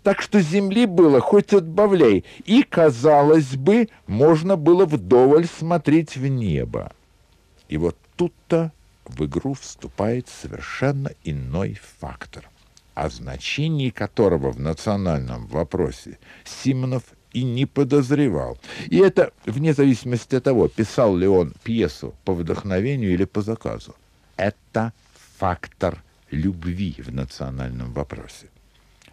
[0.04, 6.92] Так что земли было хоть отбавляй, и, казалось бы, можно было вдоволь смотреть в небо.
[7.70, 8.72] И вот тут-то
[9.06, 12.50] в игру вступает совершенно иной фактор,
[12.94, 17.04] о значении которого в национальном вопросе Симонов
[17.36, 18.58] и не подозревал.
[18.88, 23.94] И это вне зависимости от того, писал ли он пьесу по вдохновению или по заказу.
[24.38, 24.94] Это
[25.38, 28.48] фактор любви в национальном вопросе.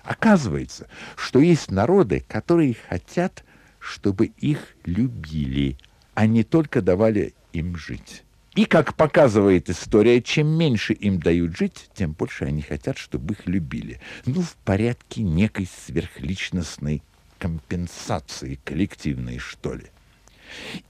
[0.05, 3.45] Оказывается, что есть народы, которые хотят,
[3.81, 5.77] чтобы их любили,
[6.15, 8.23] а не только давали им жить.
[8.55, 13.47] И, как показывает история, чем меньше им дают жить, тем больше они хотят, чтобы их
[13.47, 14.01] любили.
[14.27, 17.03] Ну, в порядке некой сверхличностной
[17.43, 19.87] компенсации коллективной, что ли.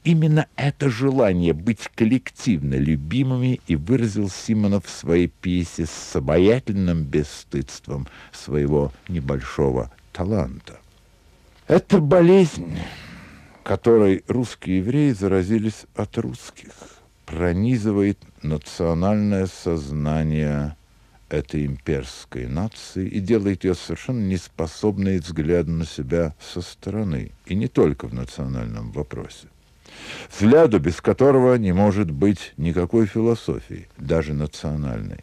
[0.05, 8.07] Именно это желание быть коллективно любимыми и выразил Симонов в своей пьесе с обаятельным бесстыдством
[8.33, 10.79] своего небольшого таланта.
[11.69, 12.77] Это болезнь,
[13.63, 16.73] которой русские евреи заразились от русских,
[17.25, 20.77] пронизывает национальное сознание
[21.33, 27.69] этой имперской нации и делает ее совершенно неспособной взгляду на себя со стороны, и не
[27.69, 29.49] только в национальном вопросе.
[30.31, 35.21] Взгляду, без которого не может быть никакой философии, даже национальной.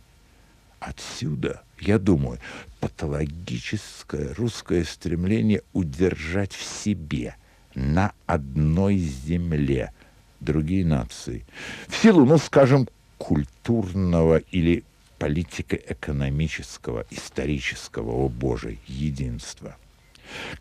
[0.80, 2.40] Отсюда, я думаю,
[2.80, 7.36] патологическое русское стремление удержать в себе
[7.76, 9.92] на одной земле
[10.40, 11.46] другие нации.
[11.88, 14.84] В силу, ну, скажем, культурного или
[15.20, 19.76] политико-экономического, исторического, о Божий, единства.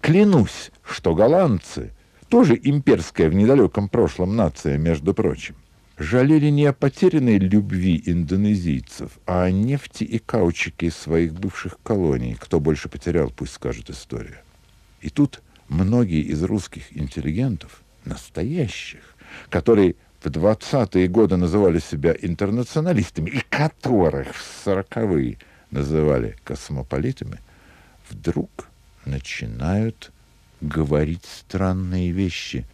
[0.01, 1.93] Клянусь, что голландцы,
[2.29, 5.55] тоже имперская в недалеком прошлом нация, между прочим,
[5.97, 12.37] жалели не о потерянной любви индонезийцев, а о нефти и каучике своих бывших колоний.
[12.39, 14.43] Кто больше потерял, пусть скажет история.
[15.01, 19.15] И тут многие из русских интеллигентов, настоящих,
[19.49, 25.39] которые в 20-е годы называли себя интернационалистами, и которых в 40-е
[25.71, 27.41] называли космополитами,
[28.11, 28.69] вдруг
[29.05, 30.13] начинают
[30.61, 32.67] говорить странные вещи.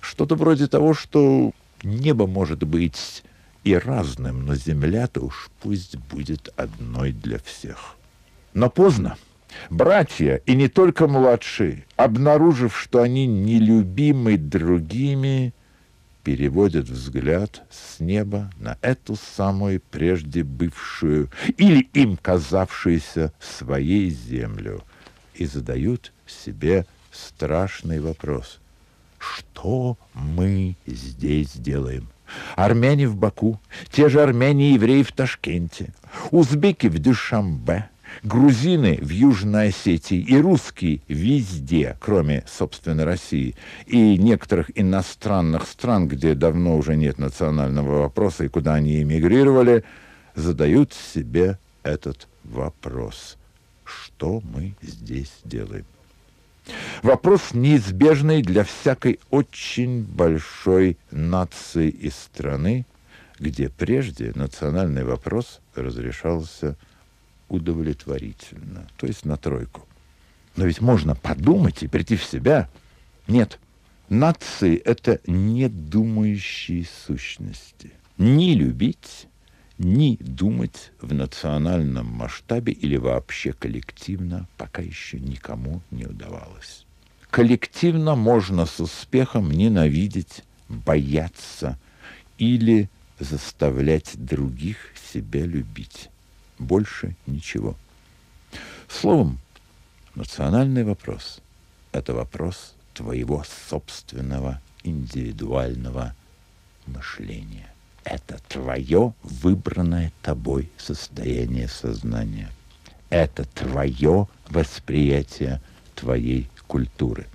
[0.00, 1.52] Что-то вроде того, что
[1.82, 3.24] небо может быть
[3.64, 7.96] и разным, но земля-то уж пусть будет одной для всех.
[8.52, 9.16] Но поздно.
[9.70, 15.54] Братья, и не только младшие, обнаружив, что они нелюбимы другими,
[16.24, 24.82] переводят взгляд с неба на эту самую прежде бывшую или им казавшуюся своей землю
[25.34, 28.58] и задают себе страшный вопрос.
[29.18, 32.08] Что мы здесь делаем?
[32.56, 33.60] Армяне в Баку,
[33.90, 35.94] те же армяне и евреи в Ташкенте,
[36.30, 37.90] узбеки в Дюшамбе,
[38.22, 43.54] грузины в Южной Осетии и русские везде, кроме, собственно, России
[43.86, 49.84] и некоторых иностранных стран, где давно уже нет национального вопроса и куда они эмигрировали,
[50.34, 53.36] задают себе этот вопрос.
[53.84, 55.84] Что мы здесь делаем?
[57.02, 62.86] Вопрос неизбежный для всякой очень большой нации и страны,
[63.38, 66.76] где прежде национальный вопрос разрешался
[67.48, 69.86] удовлетворительно, то есть на тройку.
[70.56, 72.68] Но ведь можно подумать и прийти в себя.
[73.26, 73.58] Нет,
[74.08, 77.92] нации— это недумающие сущности.
[78.18, 79.26] Ни любить,
[79.78, 86.86] ни думать в национальном масштабе или вообще коллективно пока еще никому не удавалось.
[87.30, 91.78] Коллективно можно с успехом ненавидеть, бояться
[92.38, 94.76] или заставлять других
[95.12, 96.10] себя любить.
[96.58, 97.76] Больше ничего.
[98.88, 99.38] Словом,
[100.14, 101.40] национальный вопрос–
[101.92, 106.14] это вопрос твоего собственного индивидуального
[106.86, 107.68] мышления.
[108.04, 112.50] Это твое выбранное тобой состояние сознания.
[113.08, 115.60] Это твое восприятие
[115.94, 117.26] твоей культуры.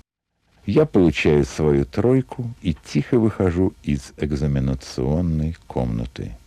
[0.65, 6.38] Я получаю свою тройку и тихо выхожу из экзаменационной комнаты.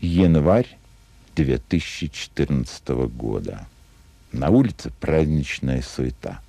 [0.00, 0.76] Январь
[1.44, 3.66] 2014 года.
[4.32, 6.42] На улице праздничная суета.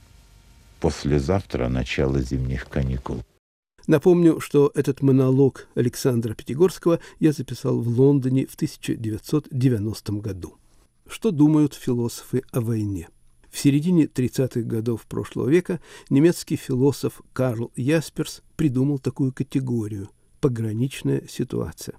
[0.79, 3.23] Послезавтра начало зимних каникул.
[3.87, 10.57] Напомню, что этот монолог Александра Пятигорского я записал в Лондоне в 1990 году.
[11.07, 13.09] Что думают философы о войне?
[13.49, 21.95] В середине 30-х годов прошлого века немецкий философ Карл Ясперс придумал такую категорию– пограничная ситуация.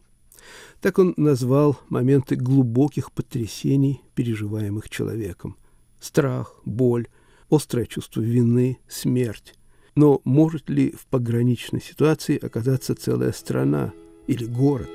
[0.80, 5.56] Так он назвал моменты глубоких потрясений, переживаемых человеком.
[6.00, 7.06] Страх, боль,
[7.50, 9.54] острое чувство вины, смерть.
[9.94, 13.92] Но может ли в пограничной ситуации оказаться целая страна
[14.26, 14.90] или город?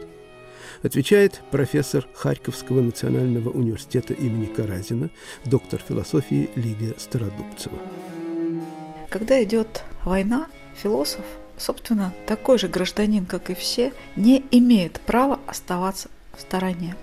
[0.83, 5.09] Отвечает профессор Харьковского национального университета имени Каразина,
[5.45, 7.77] доктор философии Лидия Стародубцева.
[9.09, 11.25] Когда идет война, философ,
[11.57, 16.95] собственно, такой же гражданин, как и все, не имеет права оставаться в стороне.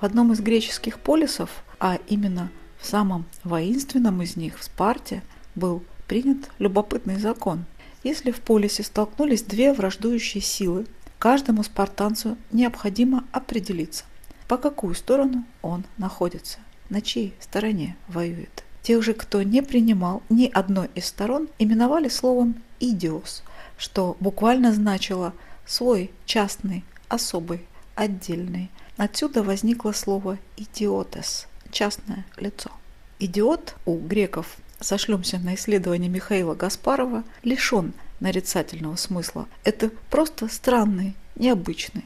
[0.00, 5.22] В одном из греческих полисов, а именно в самом воинственном из них, в Спарте,
[5.54, 7.64] был принят любопытный закон.
[8.04, 10.86] Если в полисе столкнулись две враждующие силы,
[11.18, 14.04] каждому спартанцу необходимо определиться,
[14.46, 18.62] по какую сторону он находится, на чьей стороне воюет.
[18.82, 23.42] Тех же, кто не принимал ни одной из сторон, именовали словом «идиос»,
[23.76, 25.32] что буквально значило
[25.64, 28.70] «свой, частный, особый, отдельный».
[28.96, 32.70] Отсюда возникло слово «идиотес»– частное лицо.
[33.18, 39.48] Идиот у греков сошлемся на исследование Михаила Гаспарова, лишен нарицательного смысла.
[39.64, 42.04] Это просто странный, необычный,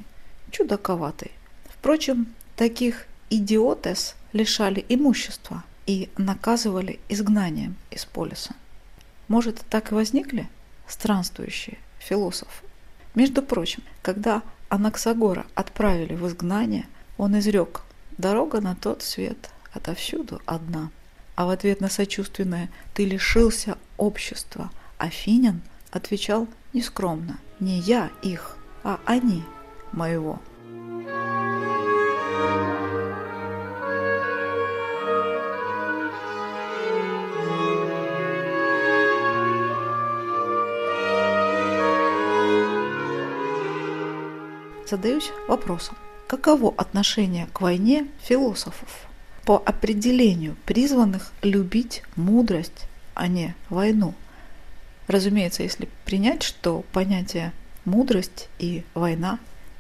[0.50, 1.30] чудаковатый.
[1.68, 8.54] Впрочем, таких идиотес лишали имущества и наказывали изгнанием из полиса.
[9.28, 10.48] Может, так и возникли
[10.92, 12.64] странствующие философы?
[13.14, 16.86] Между прочим, когда Анаксагора отправили в изгнание,
[17.18, 17.82] он изрек
[18.18, 20.90] «Дорога на тот свет отовсюду одна».
[21.34, 29.00] А в ответ на сочувственное «ты лишился общества», Афинян отвечал нескромно «не я их, а
[29.06, 29.42] они
[29.92, 30.40] моего».
[44.90, 48.88] Задаюсь вопросом, каково отношение к войне философов?
[49.44, 54.14] по определению призванных любить мудрость, а не войну.
[55.08, 57.52] Разумеется, если принять, что понятие
[57.84, 59.38] мудрость и война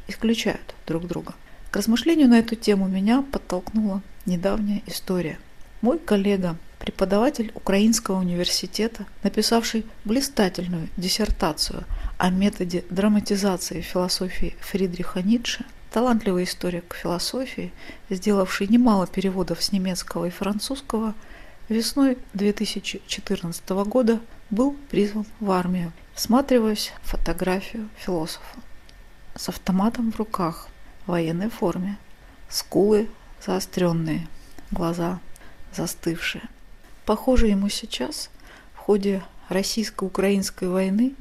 [0.08, 1.34] исключают друг друга.
[1.70, 5.38] К размышлению на эту тему меня подтолкнула недавняя история.
[5.82, 11.84] Мой коллега, преподаватель Украинского университета, написавший блистательную диссертацию
[12.18, 17.72] о методе драматизации философии Фридриха Ницше, талантливый историк философии,
[18.08, 21.14] сделавший немало переводов с немецкого и французского,
[21.68, 24.18] весной 2014 года
[24.48, 25.92] был призван в армию.
[26.14, 28.58] Всматриваясь в фотографию философа
[29.34, 30.68] с автоматом в руках,
[31.06, 31.98] в военной форме,
[32.48, 33.08] скулы
[33.44, 34.26] заостренные,
[34.70, 35.20] глаза
[35.74, 36.42] застывшие.
[37.04, 38.30] Похоже, ему сейчас
[38.74, 41.14] в ходе российско-украинской войны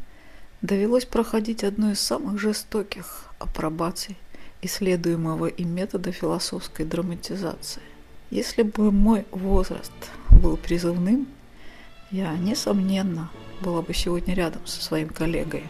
[0.62, 4.18] довелось проходить одну из самых жестоких апробаций
[4.62, 7.82] исследуемого им метода философской драматизации.
[8.30, 9.92] Если бы мой возраст
[10.30, 11.28] был призывным,
[12.12, 15.64] я, несомненно, была бы сегодня рядом со своим коллегой.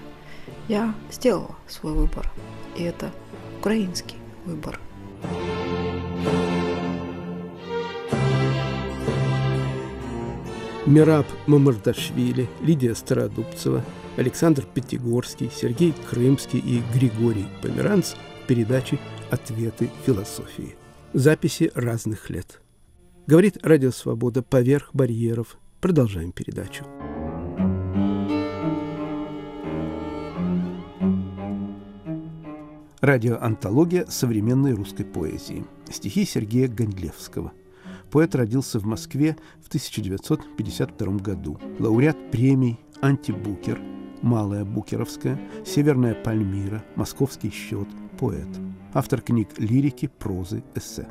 [0.67, 2.31] Я сделала свой выбор,
[2.75, 3.11] и это
[3.59, 4.79] украинский выбор.
[10.89, 13.85] Мираб Мамардашвили, Лидия Стародубцева,
[14.17, 18.97] Александр Пятигорский, Сергей Крымский и Григорий Померанц в передаче
[19.29, 20.75] «Ответы философии».
[21.13, 22.59] Записи разных лет.
[23.27, 25.59] Говорит Радио Свобода поверх барьеров.
[25.79, 26.83] Продолжаем передачу.
[32.99, 35.67] Радиоантология современной русской поэзии.
[35.91, 37.53] Стихи Сергея Гондлевского.
[38.11, 41.59] Поэт родился в Москве в 1952 году.
[41.79, 43.79] Лауреат премий «Антибукер»,
[44.21, 47.87] «Малая Букеровская», «Северная Пальмира», «Московский счет»,
[48.19, 48.47] поэт.
[48.93, 51.07] Автор книг лирики, прозы, эссе.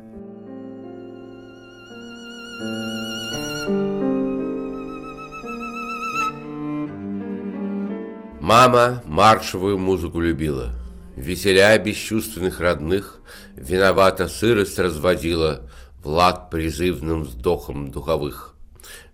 [8.41, 10.73] Мама маршевую музыку любила–
[11.19, 13.19] Веселя бесчувственных родных,
[13.57, 15.69] Виновата сырость разводила
[16.03, 18.55] Влад призывным вздохом духовых.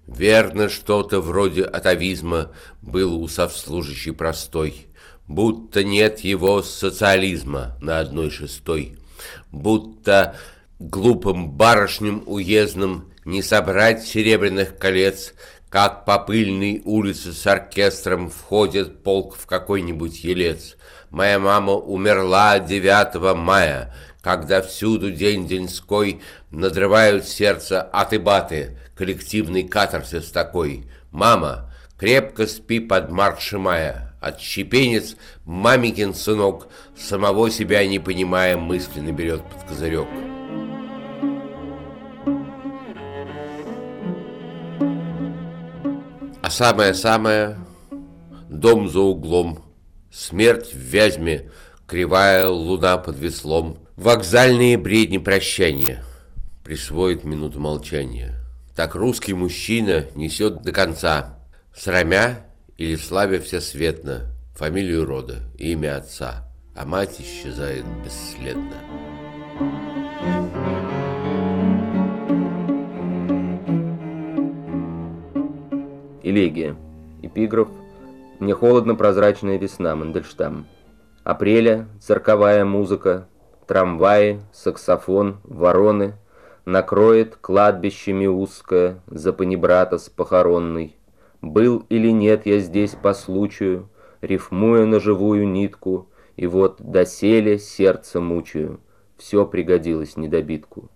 [0.08, 4.88] Верно, что-то вроде атовизма Был у совслужащей простой,
[5.28, 8.98] Будто нет его социализма На одной шестой,
[9.52, 10.36] Будто
[10.80, 15.34] глупым барышням уездным Не собрать серебряных колец,
[15.70, 20.76] Как по пыльной улице с оркестром Входит полк в какой-нибудь елец—
[21.16, 23.96] Моя мама умерла 9 мая,
[24.26, 26.20] когда всюду день деньской
[26.50, 30.88] надрывают сердце аты-баты, коллективный катарсис такой.
[31.12, 35.16] Мама, крепко спи под марши мая, отщепенец,
[35.46, 40.08] мамикин сынок, самого себя не понимая, мысленно берет под козырек.
[46.42, 47.60] А самое-самое—
[48.50, 49.64] дом за углом—
[50.12, 51.52] Смерть в Вязьме,
[51.86, 56.04] кривая луна под веслом, Вокзальные бредни прощания
[56.66, 58.36] Присвоит минуту молчания.
[58.76, 61.40] Так русский мужчина несет до конца,
[61.74, 68.76] Срамя или славя всесветно Фамилию рода имя отца, А мать исчезает бесследно.
[76.22, 76.76] Элегия.
[77.22, 77.70] Эпиграф
[78.40, 80.68] мне холодно прозрачная весна, Мандельштам.
[81.24, 83.30] Апреля, цирковая музыка,
[83.68, 86.16] трамваи, саксофон, вороны,
[86.66, 90.96] Накроет кладбищами узкое, за панибрата с похоронной.
[91.40, 93.88] Был или нет я здесь по случаю,
[94.22, 98.80] рифмуя на живую нитку, И вот доселе сердце мучаю,
[99.16, 100.90] все пригодилось недобитку.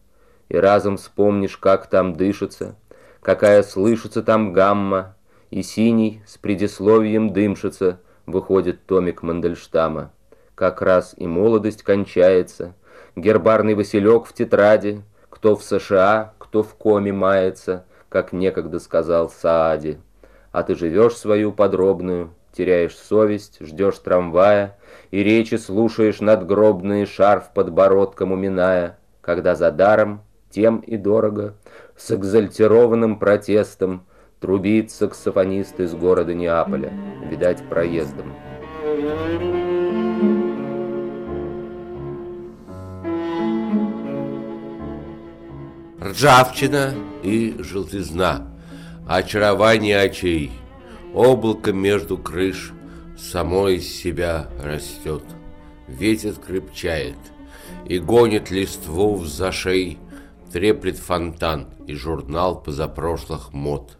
[0.49, 2.75] И разом вспомнишь, как там дышится,
[3.21, 5.15] какая слышится там гамма,
[5.51, 10.11] и синий с предисловием дымшится выходит томик Мандельштама.
[10.59, 12.73] Как раз и молодость кончается,
[13.15, 19.99] гербарный Василек в тетради, кто в США, кто в коме мается, как некогда сказал Саади.
[20.51, 24.77] А ты живешь свою подробную, теряешь совесть, ждешь трамвая,
[25.11, 31.53] и речи слушаешь надгробные, шарф подбородком уминая, когда за даром, тем и дорого,
[31.95, 34.05] с экзальтированным протестом
[34.41, 36.91] Трубит саксофонист из города Неаполя,
[37.29, 38.33] видать, проездом.
[46.01, 48.47] Ржавчина и желтизна,
[49.05, 50.49] очарование очей,
[51.13, 52.71] облако между крыш
[53.17, 55.23] само из себя растет.
[55.89, 57.17] Ветер крепчает
[57.85, 59.97] и гонит листву в зашей,
[60.53, 63.97] треплет фонтан и журнал позапрошлых мод.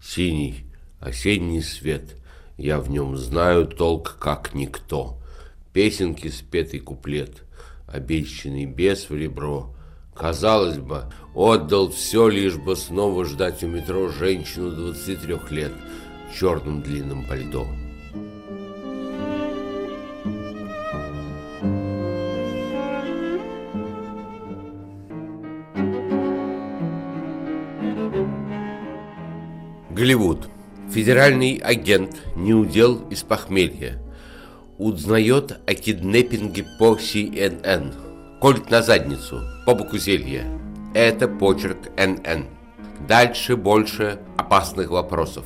[0.00, 0.66] Синий,
[1.00, 2.16] осенний свет,
[2.58, 5.18] я в нем знаю толк, как никто.
[5.72, 7.42] Песенки спетый куплет,
[7.88, 9.74] обещанный бес в ребро.
[10.14, 11.04] Казалось бы,
[11.34, 15.72] отдал все, лишь бы снова ждать у метро женщину 23 лет
[16.30, 17.66] в черном длинном пальто.
[29.90, 30.48] Голливуд.
[30.90, 34.02] Федеральный агент не удел из похмелья.
[34.78, 38.09] Узнает о киднеппинге по CNN.
[38.40, 40.46] Колет на задницу, по боку зелья.
[40.94, 42.46] Это почерк НН.
[43.06, 45.44] Дальше больше опасных вопросов.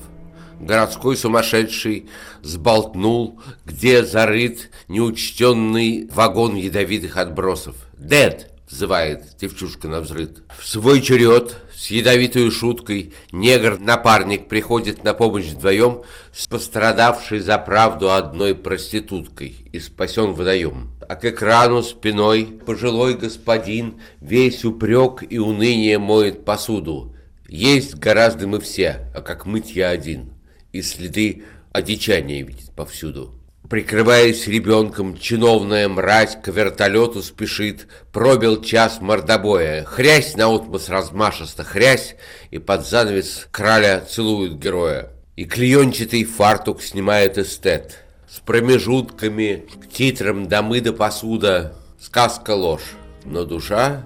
[0.61, 2.09] Городской сумасшедший
[2.43, 7.75] сболтнул, где зарыт неучтенный вагон ядовитых отбросов.
[7.99, 10.31] «Дед!»— взывает девчушка на взрыв.
[10.57, 16.03] В свой черед с ядовитой шуткой негр-напарник приходит на помощь вдвоем
[16.33, 20.91] с пострадавшей за правду одной проституткой и спасен вдвоем.
[21.09, 27.15] А к экрану спиной пожилой господин весь упрек и уныние моет посуду.
[27.49, 30.33] Есть гораздо мы все, а как мыть я один.
[30.73, 33.33] И следы одичания видит повсюду.
[33.69, 42.15] Прикрываясь ребенком, чиновная мразь к вертолету спешит, пробил час мордобоя, хрясь на наотмас размашисто, хрясь,
[42.51, 45.09] и под занавес краля целует героя.
[45.37, 48.05] И клеенчатый фартук снимает эстет.
[48.29, 52.93] С промежутками к титрам домы до посуда, сказка ложь,
[53.25, 54.05] но душа,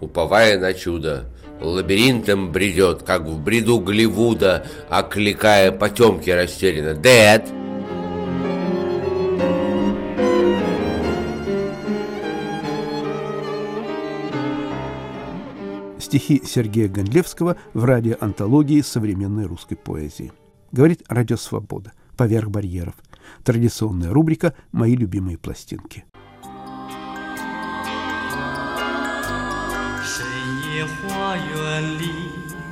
[0.00, 1.26] уповая на чудо,
[1.60, 7.44] лабиринтом бредет, как в бреду Голливуда, окликая потемки растерянно «Дэд!»
[16.13, 20.31] Стихи Сергея Гондлевского в радиоантологии современной русской поэзии.
[20.71, 21.93] Говорит Радио Свобода.
[22.17, 22.95] Поверх барьеров.
[23.43, 26.05] Традиционная рубрика «Мои любимые пластинки».
[30.03, 30.25] 深
[30.73, 32.09] 夜花园里，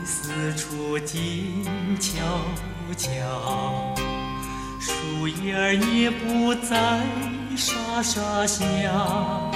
[0.06, 1.64] 四处静
[2.00, 2.16] 悄
[2.98, 3.96] 悄，
[4.80, 7.04] 树叶儿也不再
[7.56, 9.54] 沙沙响。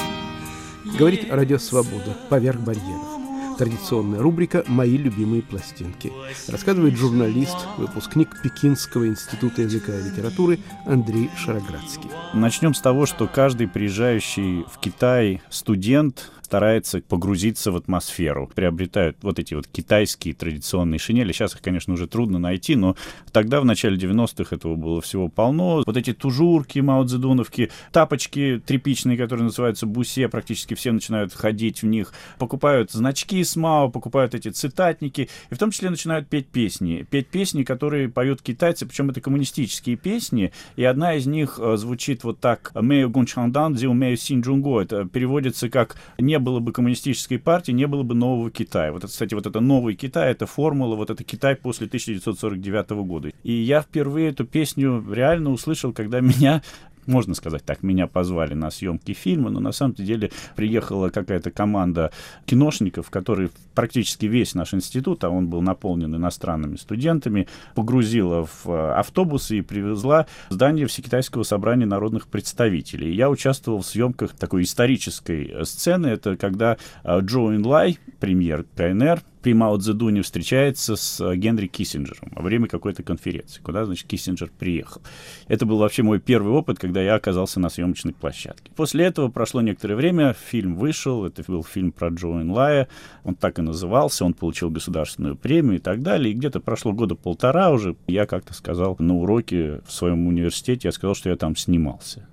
[0.98, 2.16] Говорит Радио Свобода.
[2.30, 3.22] Поверх барьеров.
[3.59, 6.13] Традиционная рубрика «Мои любимые пластинки».
[6.49, 12.11] Рассказывает журналист, выпускник Пекинского института языка и литературы Андрей Шароградский.
[12.35, 18.49] Начнем с того, что каждый приезжающий в Китай студент старается погрузиться в атмосферу.
[18.55, 21.33] Приобретают вот эти вот китайские традиционные шинели.
[21.33, 22.95] Сейчас их, конечно, уже трудно найти, но
[23.33, 25.83] тогда, в начале 90-х, этого было всего полно.
[25.85, 32.15] Вот эти тужурки, маудзедуновки, тапочки тряпичные, которые называются бусе, практически все начинают ходить в них.
[32.39, 37.05] Покупают значки с Мао, покупают эти цитатники, и в том числе начинают петь песни.
[37.11, 42.23] Петь песни, которые поют китайцы, причем это коммунистические песни, и одна из них э, звучит
[42.23, 44.81] вот так «Мэю гунчандан дзю мэю синджунго».
[44.81, 48.93] Это переводится как «не было бы коммунистической партии, не было бы нового Китая».
[48.93, 53.31] Вот, кстати, вот это «новый Китай», это формула, вот это Китай после 1949 года.
[53.43, 56.63] И я впервые эту песню реально услышал, когда меня
[57.07, 62.11] можно сказать так, меня позвали на съемки фильма, но на самом деле приехала какая-то команда
[62.45, 68.93] киношников, которые практически весь наш институт, а он был наполнен иностранными студентами, погрузила в э,
[68.95, 73.15] автобусы и привезла в здание Всекитайского собрания народных представителей.
[73.15, 76.09] Я участвовал в съемках такой исторической э, сцены.
[76.09, 82.33] Это когда э, Джо Инлай, премьер КНР, при Мао Цзэдуне встречается с э, Генри Киссинджером
[82.35, 85.03] во время какой-то конференции, куда, значит, Киссинджер приехал.
[85.47, 88.73] Это был вообще мой первый опыт, когда я оказался на съемочной площадке.
[88.75, 92.89] После этого прошло некоторое время, фильм вышел, это был фильм про Джо Инлая,
[93.23, 97.15] он так и назывался, он получил государственную премию и так далее, и где-то прошло года
[97.15, 101.55] полтора уже, я как-то сказал на уроке в своем университете, я сказал, что я там
[101.55, 102.27] снимался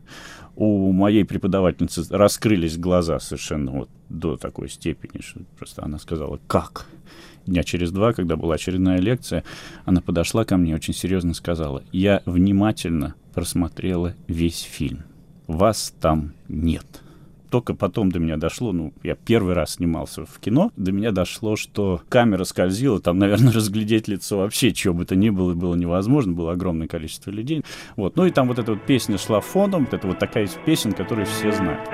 [0.55, 6.87] у моей преподавательницы раскрылись глаза совершенно вот до такой степени, что просто она сказала, как?
[7.45, 9.43] Дня через два, когда была очередная лекция,
[9.85, 15.03] она подошла ко мне очень серьезно сказала, я внимательно просмотрела весь фильм.
[15.47, 17.02] Вас там нет
[17.53, 21.55] только потом до меня дошло, ну, я первый раз снимался в кино, до меня дошло,
[21.55, 26.33] что камера скользила, там, наверное, разглядеть лицо вообще чего бы то ни было, было невозможно,
[26.33, 27.63] было огромное количество людей.
[27.95, 30.57] Вот, ну и там вот эта вот песня шла фоном, вот это вот такая из
[30.65, 31.87] песен, которые все знают.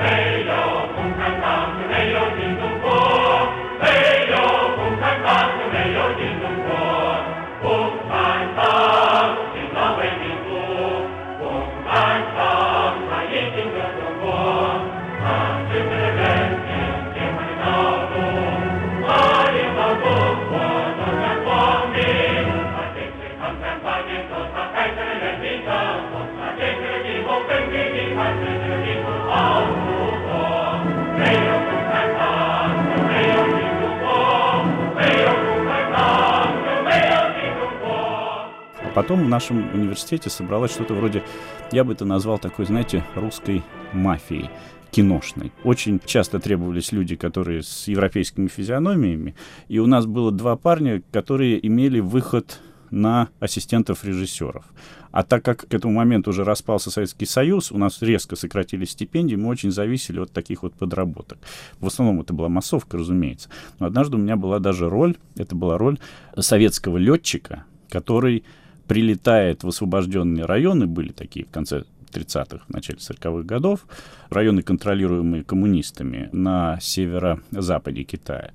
[39.02, 41.24] Потом в нашем университете собралось что-то вроде,
[41.72, 44.50] я бы это назвал такой, знаете, русской мафией
[44.92, 45.54] киношной.
[45.64, 49.36] Очень часто требовались люди, которые с европейскими физиономиями,
[49.70, 52.60] и у нас было два парня, которые имели выход
[52.92, 54.66] на ассистентов режиссеров.
[55.12, 59.36] А так как к этому моменту уже распался Советский Союз, у нас резко сократились стипендии,
[59.36, 61.38] мы очень зависели от таких вот подработок.
[61.80, 63.48] В основном это была массовка, разумеется.
[63.80, 66.00] Но однажды у меня была даже роль, это была роль
[66.38, 68.44] советского летчика, который
[68.90, 73.86] прилетает в освобожденные районы, были такие в конце 30-х, начале 40-х годов,
[74.32, 78.50] районы, контролируемые коммунистами на северо-западе Китая,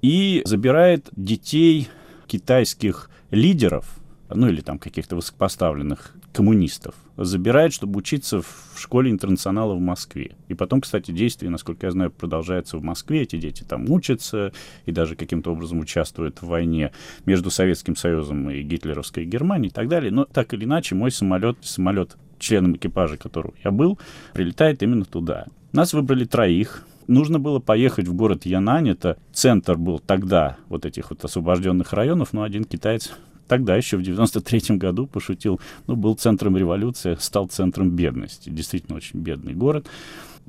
[0.00, 1.88] и забирает детей
[2.28, 3.98] китайских лидеров,
[4.32, 10.36] ну или там каких-то высокопоставленных коммунистов, забирает, чтобы учиться в школе интернационала в Москве.
[10.48, 13.22] И потом, кстати, действие, насколько я знаю, продолжается в Москве.
[13.22, 14.52] Эти дети там учатся
[14.86, 16.92] и даже каким-то образом участвуют в войне
[17.26, 20.10] между Советским Союзом и гитлеровской Германией и так далее.
[20.10, 23.98] Но так или иначе, мой самолет, самолет членом экипажа которого я был,
[24.32, 25.46] прилетает именно туда.
[25.72, 28.90] Нас выбрали троих, нужно было поехать в город Янань.
[28.90, 33.12] Это центр был тогда вот этих вот освобожденных районов, но один китаец
[33.52, 38.48] тогда еще в 93-м году пошутил, ну, был центром революции, стал центром бедности.
[38.48, 39.86] Действительно очень бедный город.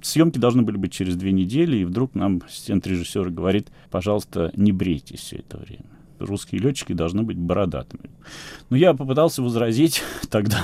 [0.02, 4.72] Съемки должны были быть через две недели, и вдруг нам ассистент режиссера говорит, пожалуйста, не
[4.72, 5.84] брейтесь все это время
[6.20, 8.10] русские летчики должны быть бородатыми.
[8.70, 10.62] Но я попытался возразить тогда,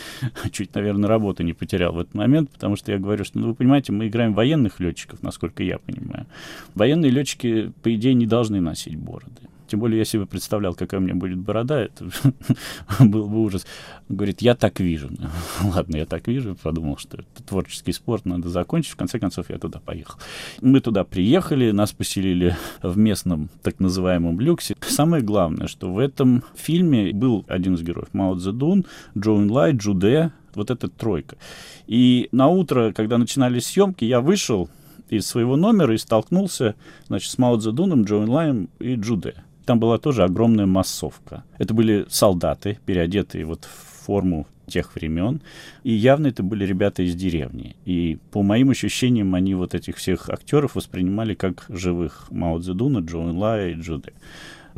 [0.50, 3.54] чуть, наверное, работы не потерял в этот момент, потому что я говорю, что, ну, вы
[3.54, 6.24] понимаете, мы играем военных летчиков, насколько я понимаю.
[6.74, 9.42] Военные летчики, по идее, не должны носить бороды.
[9.74, 11.80] Тем более я себе представлял, какая у меня будет борода.
[11.80, 12.04] Это
[13.00, 13.66] был бы ужас.
[14.08, 15.10] Он говорит, я так вижу.
[15.64, 16.56] Ладно, я так вижу.
[16.62, 18.92] Подумал, что это творческий спорт, надо закончить.
[18.92, 20.14] В конце концов, я туда поехал.
[20.60, 24.76] Мы туда приехали, нас поселили в местном так называемом люксе.
[24.80, 28.84] Самое главное, что в этом фильме был один из героев Мао Цзэдун,
[29.18, 31.36] Джоун Лай, Джуде, вот эта тройка.
[31.88, 34.70] И на утро, когда начинались съемки, я вышел
[35.08, 36.74] из своего номера и столкнулся,
[37.08, 39.43] значит, с Мао Цзэдуном, Джоун Лаем и Джуде.
[39.64, 41.44] Там была тоже огромная массовка.
[41.58, 45.40] Это были солдаты, переодетые вот в форму тех времен.
[45.82, 47.76] И явно это были ребята из деревни.
[47.84, 53.18] И по моим ощущениям, они вот этих всех актеров воспринимали как живых Мао Цзэдуна, Джо
[53.18, 54.12] Лая и Джуде.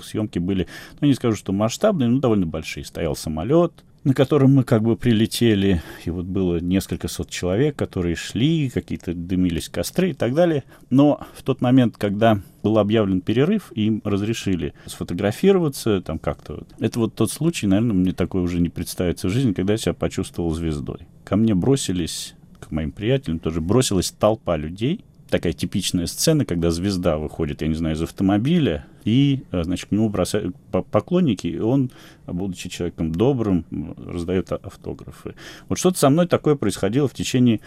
[0.01, 0.66] Съемки были,
[1.01, 2.84] ну, не скажу, что масштабные, но довольно большие.
[2.84, 3.72] Стоял самолет,
[4.07, 9.12] на котором мы как бы прилетели, и вот было несколько сот человек, которые шли, какие-то
[9.12, 10.62] дымились костры и так далее.
[10.90, 16.62] Но в тот момент, когда был объявлен перерыв, им разрешили сфотографироваться, там как-то.
[16.78, 19.92] Это вот тот случай, наверное, мне такое уже не представится в жизни, когда я себя
[19.92, 21.00] почувствовал звездой.
[21.24, 27.18] Ко мне бросились, к моим приятелям тоже бросилась толпа людей, такая типичная сцена, когда звезда
[27.18, 30.55] выходит, я не знаю, из автомобиля, и, э, значит, к нему бросают
[30.91, 31.91] поклонники, и он,
[32.27, 33.64] будучи человеком добрым,
[33.97, 35.35] раздает автографы.
[35.68, 37.61] Вот что-то со мной такое происходило в течение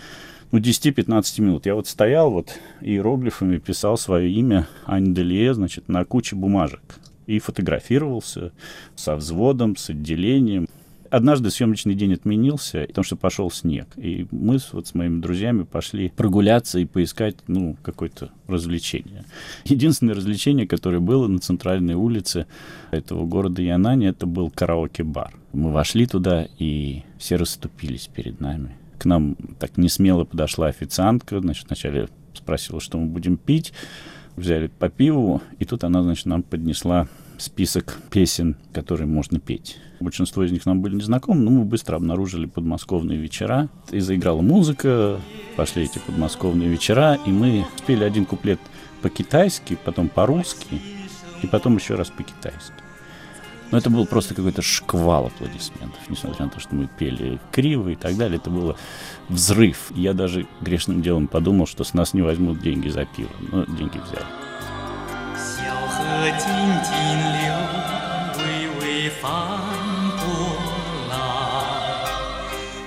[0.51, 1.65] ну, 10-15 минут.
[1.65, 5.15] Я вот стоял вот иероглифами, писал свое имя Ань
[5.53, 6.81] значит, на куче бумажек
[7.27, 8.51] и фотографировался
[8.95, 10.67] со взводом, с отделением.
[11.09, 13.87] Однажды съемочный день отменился, потому что пошел снег.
[13.97, 19.25] И мы вот с моими друзьями пошли прогуляться и поискать, ну, какое-то развлечение.
[19.65, 22.45] Единственное развлечение, которое было на центральной улице
[22.91, 25.33] этого города Янани, это был караоке-бар.
[25.53, 28.75] Мы вошли туда, и все расступились перед нами.
[28.99, 33.73] К нам так не смело подошла официантка, значит, вначале спросила, что мы будем пить.
[34.35, 37.07] Взяли по пиву, и тут она, значит, нам поднесла
[37.39, 39.77] список песен, которые можно петь.
[39.99, 43.69] Большинство из них нам были незнакомы, но мы быстро обнаружили подмосковные вечера.
[43.91, 45.19] И заиграла музыка,
[45.55, 48.59] пошли эти подмосковные вечера, и мы спели один куплет
[49.01, 50.81] по-китайски, потом по-русски,
[51.41, 52.73] и потом еще раз по-китайски.
[53.71, 57.95] Но это был просто какой-то шквал аплодисментов, несмотря на то, что мы пели криво и
[57.95, 58.37] так далее.
[58.37, 58.75] Это было
[59.27, 59.91] взрыв.
[59.95, 63.29] Я даже грешным делом подумал, что с нас не возьмут деньги за пиво.
[63.51, 64.25] Но деньги взяли.
[66.19, 66.43] 河静
[66.83, 66.91] 静
[67.31, 67.47] 流，
[68.39, 68.43] 微
[68.77, 69.23] 微泛
[70.17, 70.21] 波
[71.09, 71.15] 浪。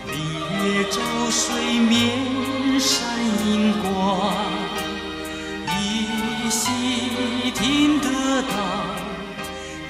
[0.05, 2.99] 烈照水面闪
[3.47, 3.89] 银光，
[5.81, 5.81] 依
[6.51, 6.61] 稀
[7.53, 8.55] 听得到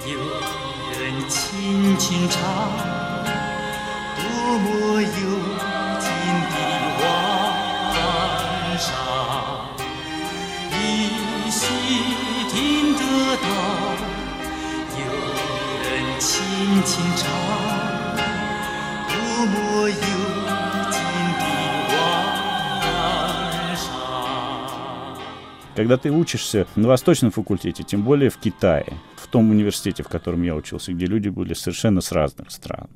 [0.06, 0.12] 有
[1.00, 2.38] 人轻轻唱，
[4.14, 5.71] 多么幽。
[16.83, 17.29] 轻唱，
[19.09, 19.15] 多
[19.45, 19.93] 么幽
[20.91, 20.97] 静
[21.37, 21.43] 的
[22.81, 23.85] 晚上。
[25.75, 30.54] Когда ты учишься на восточном факультете, тем более в Китае, в том университете, в котором я
[30.54, 32.88] учился, где люди были совершенно с разных стран.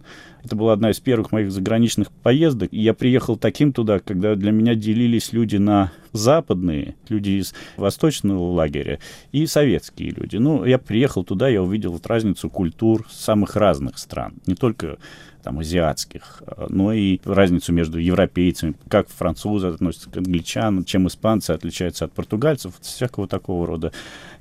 [0.44, 2.68] Это была одна из первых моих заграничных поездок.
[2.72, 8.52] И я приехал таким туда, когда для меня делились люди на западные, люди из восточного
[8.52, 9.00] лагеря
[9.32, 10.36] и советские люди.
[10.36, 14.34] Ну, я приехал туда, я увидел вот разницу культур самых разных стран.
[14.46, 14.98] Не только
[15.46, 22.06] там, азиатских, но и разницу между европейцами, как французы относятся к англичанам, чем испанцы отличаются
[22.06, 23.92] от португальцев, всякого такого рода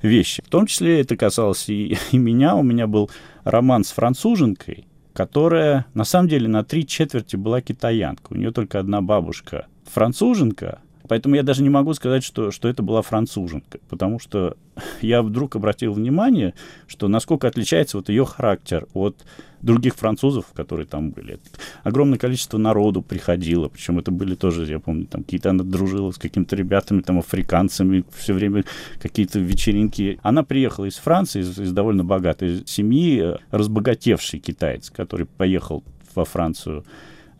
[0.02, 0.42] вещи.
[0.44, 2.56] В том числе это касалось и, и меня.
[2.56, 3.08] У меня был
[3.44, 8.32] роман с француженкой, которая на самом деле на три четверти была китаянка.
[8.32, 12.82] У нее только одна бабушка француженка, Поэтому я даже не могу сказать, что, что это
[12.82, 14.56] была француженка, потому что
[15.00, 16.54] я вдруг обратил внимание,
[16.86, 19.24] что насколько отличается вот ее характер от
[19.62, 21.40] других французов, которые там были.
[21.82, 26.18] Огромное количество народу приходило, причем это были тоже, я помню, там какие-то она дружила с
[26.18, 28.64] какими-то ребятами, там, африканцами, все время
[29.00, 30.18] какие-то вечеринки.
[30.22, 35.82] Она приехала из Франции, из, из довольно богатой семьи, э, разбогатевший китаец, который поехал
[36.14, 36.84] во Францию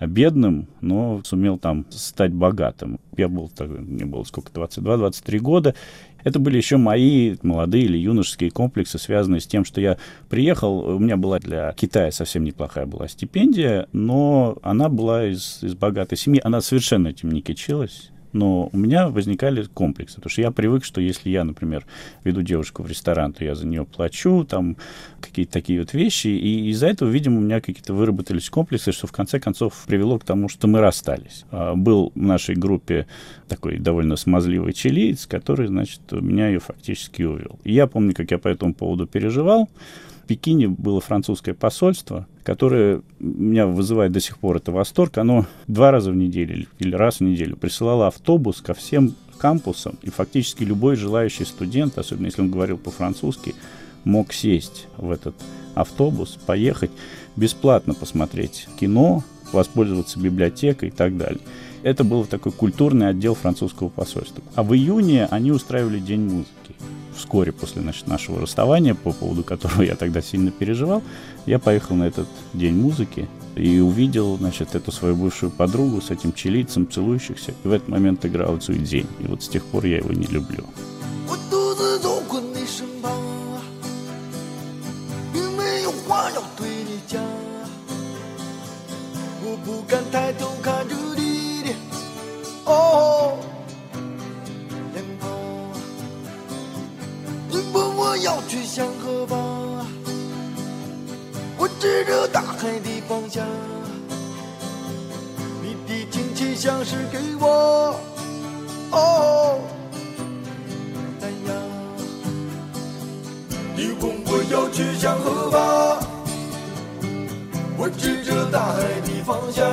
[0.00, 3.00] бедным, но сумел там стать богатым.
[3.16, 5.74] Я был, мне было сколько, 22-23 года.
[6.22, 9.96] Это были еще мои молодые или юношеские комплексы, связанные с тем, что я
[10.28, 15.74] приехал, у меня была для Китая совсем неплохая была стипендия, но она была из, из
[15.74, 20.50] богатой семьи, она совершенно этим не кичилась но у меня возникали комплексы, потому что я
[20.50, 21.86] привык, что если я, например,
[22.24, 24.76] веду девушку в ресторан, то я за нее плачу, там
[25.20, 29.12] какие-то такие вот вещи, и из-за этого, видимо, у меня какие-то выработались комплексы, что в
[29.12, 31.44] конце концов привело к тому, что мы расстались.
[31.50, 33.06] А, был в нашей группе
[33.48, 37.58] такой довольно смазливый чилиец, который, значит, меня ее фактически увел.
[37.64, 39.68] И я помню, как я по этому поводу переживал,
[40.26, 45.18] Пекине было французское посольство, которое меня вызывает до сих пор это восторг.
[45.18, 50.10] Оно два раза в неделю или раз в неделю присылало автобус ко всем кампусам, и
[50.10, 53.54] фактически любой желающий студент, особенно если он говорил по-французски,
[54.04, 55.34] мог сесть в этот
[55.74, 56.90] автобус, поехать
[57.36, 59.22] бесплатно посмотреть кино,
[59.52, 61.40] воспользоваться библиотекой и так далее.
[61.82, 64.42] Это был такой культурный отдел французского посольства.
[64.54, 66.65] А в июне они устраивали День музыки
[67.16, 71.02] вскоре после значит, нашего расставания, по поводу которого я тогда сильно переживал,
[71.46, 76.32] я поехал на этот день музыки и увидел, значит, эту свою бывшую подругу с этим
[76.32, 77.54] чилийцем, целующихся.
[77.64, 79.06] И в этот момент играл Цуйдзень.
[79.20, 80.64] И вот с тех пор я его не люблю.
[103.06, 103.46] 海的方向，
[105.62, 107.94] 你的亲切像是给我
[108.90, 109.60] 哦
[111.20, 111.54] 赞扬。
[113.76, 116.02] 你问我要去向何方？
[117.78, 119.64] 我指着大海的方向。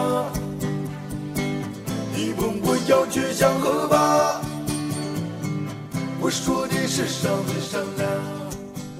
[2.15, 4.43] 你问我要去向何方？
[6.21, 8.12] 我说的是上的善良。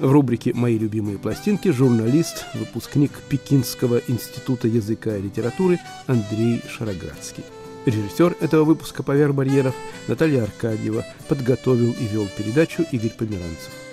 [0.00, 7.44] В рубрике «Мои любимые пластинки» журналист, выпускник Пекинского института языка и литературы Андрей Шароградский.
[7.86, 9.74] Режиссер этого выпуска «Поверх барьеров»
[10.08, 13.83] Наталья Аркадьева подготовил и вел передачу Игорь Померанцев.